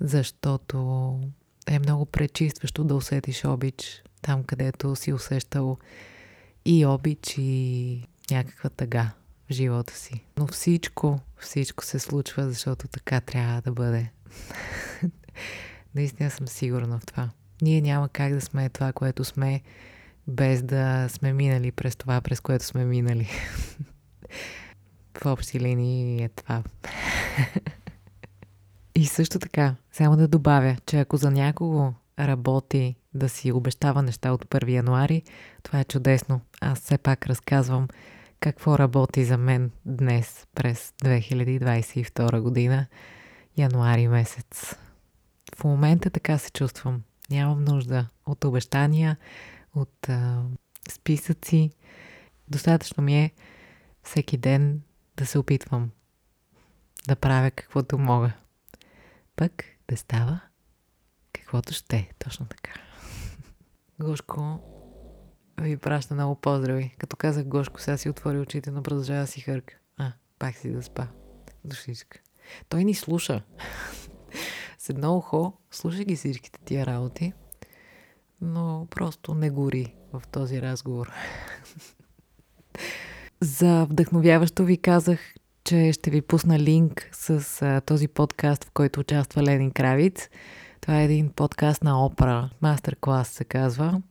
защото 0.01 1.19
е 1.67 1.79
много 1.79 2.07
пречистващо 2.07 2.85
да 2.85 2.95
усетиш 2.95 3.45
обич 3.45 4.03
там, 4.23 4.45
където 4.45 4.97
си 4.97 5.13
усещал 5.13 5.79
и 6.65 6.87
обич, 6.87 7.35
и 7.39 8.03
някаква 8.31 8.71
тъга 8.71 9.11
в 9.51 9.53
живота 9.53 9.97
си. 9.97 10.25
Но 10.39 10.47
всичко, 10.47 11.21
всичко 11.39 11.85
се 11.85 11.99
случва, 11.99 12.49
защото 12.49 12.89
така 12.89 13.21
трябва 13.21 13.61
да 13.61 13.73
бъде. 13.73 14.11
Наистина 15.95 16.31
съм 16.31 16.49
сигурна 16.49 16.99
в 16.99 17.07
това. 17.07 17.31
Ние 17.63 17.81
няма 17.81 18.09
как 18.09 18.33
да 18.33 18.41
сме 18.41 18.69
това, 18.69 18.93
което 18.93 19.25
сме, 19.25 19.63
без 20.27 20.63
да 20.63 21.09
сме 21.09 21.33
минали 21.33 21.73
през 21.73 21.97
това, 21.97 22.21
през 22.21 22.41
което 22.41 22.65
сме 22.65 22.85
минали. 22.85 23.29
в 25.23 25.27
общи 25.27 25.61
линии 25.61 26.23
е 26.25 26.29
това. 26.29 26.63
И 28.95 29.07
също 29.07 29.39
така, 29.39 29.75
само 29.93 30.17
да 30.17 30.29
добавя, 30.29 30.77
че 30.87 30.99
ако 30.99 31.17
за 31.17 31.31
някого 31.31 31.93
работи 32.19 32.97
да 33.15 33.29
си 33.29 33.53
обещава 33.53 34.03
неща 34.03 34.33
от 34.33 34.45
1 34.45 34.71
януари, 34.71 35.23
това 35.63 35.81
е 35.81 35.85
чудесно. 35.85 36.41
Аз 36.61 36.81
все 36.81 36.99
пак 36.99 37.27
разказвам 37.27 37.89
какво 38.41 38.79
работи 38.79 39.25
за 39.25 39.39
мен 39.39 39.71
днес 39.87 40.47
през 40.55 40.93
2022 41.05 42.41
година, 42.41 42.87
януари 43.57 44.09
месец. 44.09 44.77
В 45.57 45.65
момента 45.65 46.11
така 46.11 46.39
се 46.39 46.51
чувствам. 46.51 47.03
Нямам 47.31 47.65
нужда 47.65 48.09
от 48.27 48.45
обещания, 48.45 49.17
от 49.75 50.09
а, 50.09 50.43
списъци. 50.91 51.71
Достатъчно 52.49 53.03
ми 53.03 53.25
е 53.25 53.31
всеки 54.03 54.37
ден 54.37 54.83
да 55.17 55.27
се 55.27 55.39
опитвам 55.39 55.91
да 57.09 57.17
правя 57.17 57.51
каквото 57.51 57.99
мога. 57.99 58.33
Пък 59.37 59.64
да 59.90 59.97
става 59.97 60.40
каквото 61.33 61.73
ще. 61.73 62.12
Точно 62.18 62.47
така. 62.47 62.73
Гошко 64.01 64.61
ви 65.61 65.77
праща 65.77 66.14
много 66.14 66.35
поздрави. 66.35 66.95
Като 66.99 67.16
казах 67.16 67.45
Гошко, 67.45 67.81
сега 67.81 67.97
си 67.97 68.09
отвори 68.09 68.38
очите, 68.38 68.71
но 68.71 68.83
продължава 68.83 69.27
си 69.27 69.40
хърка. 69.40 69.75
А, 69.97 70.12
пак 70.38 70.57
си 70.57 70.73
да 70.73 70.83
спа. 70.83 71.07
Душичка. 71.64 72.18
Той 72.68 72.85
ни 72.85 72.95
слуша. 72.95 73.42
С 74.79 74.88
едно 74.88 75.16
ухо 75.16 75.53
слуша 75.71 76.05
ги 76.05 76.16
всичките 76.16 76.61
тия 76.64 76.87
работи, 76.87 77.33
но 78.40 78.87
просто 78.90 79.35
не 79.35 79.51
гори 79.51 79.95
в 80.12 80.23
този 80.31 80.62
разговор. 80.62 81.12
За 83.40 83.87
вдъхновяващо 83.90 84.64
ви 84.64 84.79
казах, 84.79 85.21
че 85.64 85.92
ще 85.92 86.11
ви 86.11 86.22
пусна 86.22 86.59
линк 86.59 87.09
с 87.12 87.62
а, 87.62 87.81
този 87.81 88.09
подкаст, 88.09 88.64
в 88.64 88.70
който 88.70 89.01
участва 89.01 89.42
Ленин 89.42 89.70
Кравиц. 89.70 90.29
Това 90.81 91.01
е 91.01 91.05
един 91.05 91.29
подкаст 91.29 91.85
на 91.85 92.05
опера, 92.05 92.51
мастер-клас 92.61 93.29
се 93.29 93.44
казва. 93.44 94.03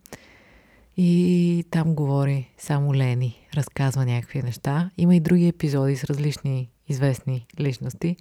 И 0.98 1.66
там 1.72 1.96
говори 1.96 2.54
само 2.58 2.96
Лени, 2.96 3.48
разказва 3.56 4.06
някакви 4.06 4.42
неща. 4.42 4.90
Има 4.98 5.16
и 5.16 5.20
други 5.20 5.48
епизоди 5.48 5.96
с 5.96 6.04
различни 6.04 6.70
известни 6.88 7.48
личности, 7.60 8.18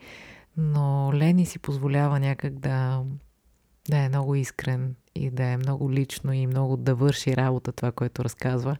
но 0.56 1.10
Лени 1.14 1.46
си 1.46 1.58
позволява 1.58 2.20
някак 2.20 2.58
да, 2.58 3.02
да 3.90 3.96
е 3.96 4.08
много 4.08 4.34
искрен 4.34 4.94
и 5.14 5.30
да 5.30 5.44
е 5.44 5.56
много 5.56 5.92
лично 5.92 6.32
и 6.32 6.46
много 6.46 6.76
да 6.76 6.94
върши 6.94 7.36
работа 7.36 7.72
това, 7.72 7.92
което 7.92 8.24
разказва. 8.24 8.76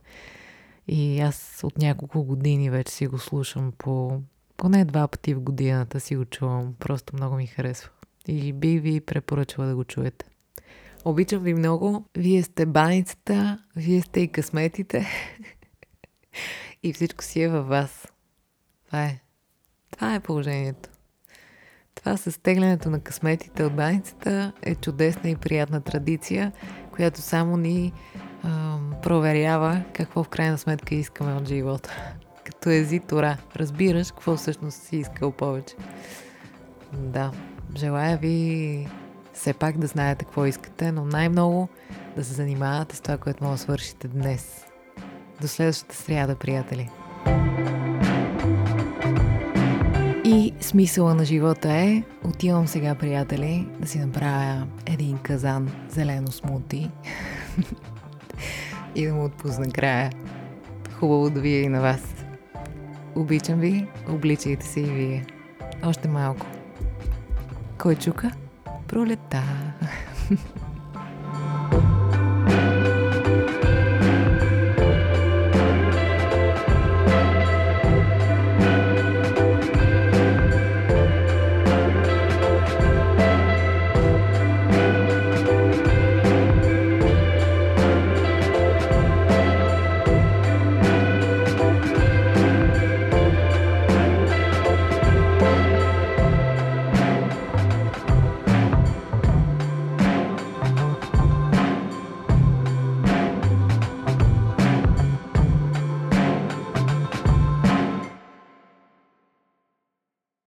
И 0.89 1.21
аз 1.21 1.61
от 1.63 1.79
няколко 1.79 2.25
години 2.25 2.71
вече 2.71 2.93
си 2.93 3.07
го 3.07 3.19
слушам 3.19 3.73
по 3.79 4.21
поне 4.61 4.85
два 4.85 5.09
пъти 5.09 5.35
в 5.35 5.41
годината 5.41 6.01
си 6.01 6.17
го 6.17 6.25
чувам. 6.25 6.75
Просто 6.79 7.17
много 7.17 7.37
ми 7.37 7.47
харесва. 7.47 7.91
И 8.29 8.53
би 8.53 8.79
ви 8.79 9.01
препоръчала 9.01 9.69
да 9.69 9.77
го 9.77 9.85
чуете. 9.85 10.27
Обичам 11.05 11.43
ви 11.43 11.55
много. 11.55 12.05
Вие 12.17 12.43
сте 12.43 12.67
баницата, 12.67 13.59
вие 13.77 14.03
сте 14.03 14.21
и 14.21 14.29
късметите. 14.29 15.07
и 16.83 16.93
всичко 16.93 17.25
си 17.25 17.43
е 17.43 17.49
във 17.49 17.69
вас. 17.69 18.09
Това 18.87 19.05
е. 19.05 19.21
Това 19.91 20.15
е 20.15 20.21
положението. 20.21 20.91
Това 21.95 22.17
с 22.17 22.43
теглянето 22.43 22.91
на 22.91 23.01
късметите 23.01 23.65
от 23.65 23.77
баницата 23.77 24.53
е 24.63 24.75
чудесна 24.75 25.31
и 25.31 25.37
приятна 25.37 25.81
традиция, 25.81 26.53
която 26.93 27.21
само 27.21 27.57
ни 27.57 27.93
ам, 28.45 28.95
проверява 29.03 29.85
какво 29.95 30.25
в 30.25 30.29
крайна 30.29 30.59
сметка 30.59 30.95
искаме 30.95 31.35
от 31.35 31.49
живота. 31.49 32.15
Като 32.61 32.71
езитора. 32.71 33.37
Разбираш 33.57 34.11
какво 34.11 34.37
всъщност 34.37 34.83
си 34.83 34.97
искал 34.97 35.31
повече. 35.31 35.75
Да. 36.93 37.33
Желая 37.77 38.17
ви 38.17 38.89
все 39.33 39.53
пак 39.53 39.79
да 39.79 39.87
знаете 39.87 40.25
какво 40.25 40.47
искате, 40.47 40.93
но 40.93 41.05
най-много 41.05 41.69
да 42.17 42.25
се 42.25 42.33
занимавате 42.33 42.97
с 42.97 43.01
това, 43.01 43.17
което 43.17 43.45
мога 43.45 43.57
да 43.57 43.63
свършите 43.63 44.09
днес. 44.09 44.65
До 45.41 45.49
следващата 45.49 45.97
сряда, 45.97 46.35
приятели! 46.35 46.91
И 50.25 50.55
смисъла 50.61 51.15
на 51.15 51.25
живота 51.25 51.73
е, 51.73 52.03
отивам 52.25 52.67
сега, 52.67 52.95
приятели, 52.95 53.69
да 53.79 53.89
си 53.89 53.99
направя 53.99 54.67
един 54.87 55.19
казан 55.19 55.71
зелено 55.89 56.33
смути 56.33 56.91
и 58.95 59.07
да 59.07 59.15
му 59.15 59.25
отпусна 59.25 59.71
края. 59.71 60.11
Хубаво 60.99 61.31
да 61.31 61.41
ви 61.41 61.55
е 61.55 61.61
и 61.61 61.69
на 61.69 61.81
вас. 61.81 62.20
Обичам 63.15 63.61
ви, 63.61 63.87
обличайте 64.09 64.67
се 64.67 64.81
и 64.81 64.85
вие. 64.85 65.27
Още 65.85 66.09
малко. 66.09 66.47
Кой 67.79 67.97
чука? 67.97 68.31
Пролета. 68.89 69.43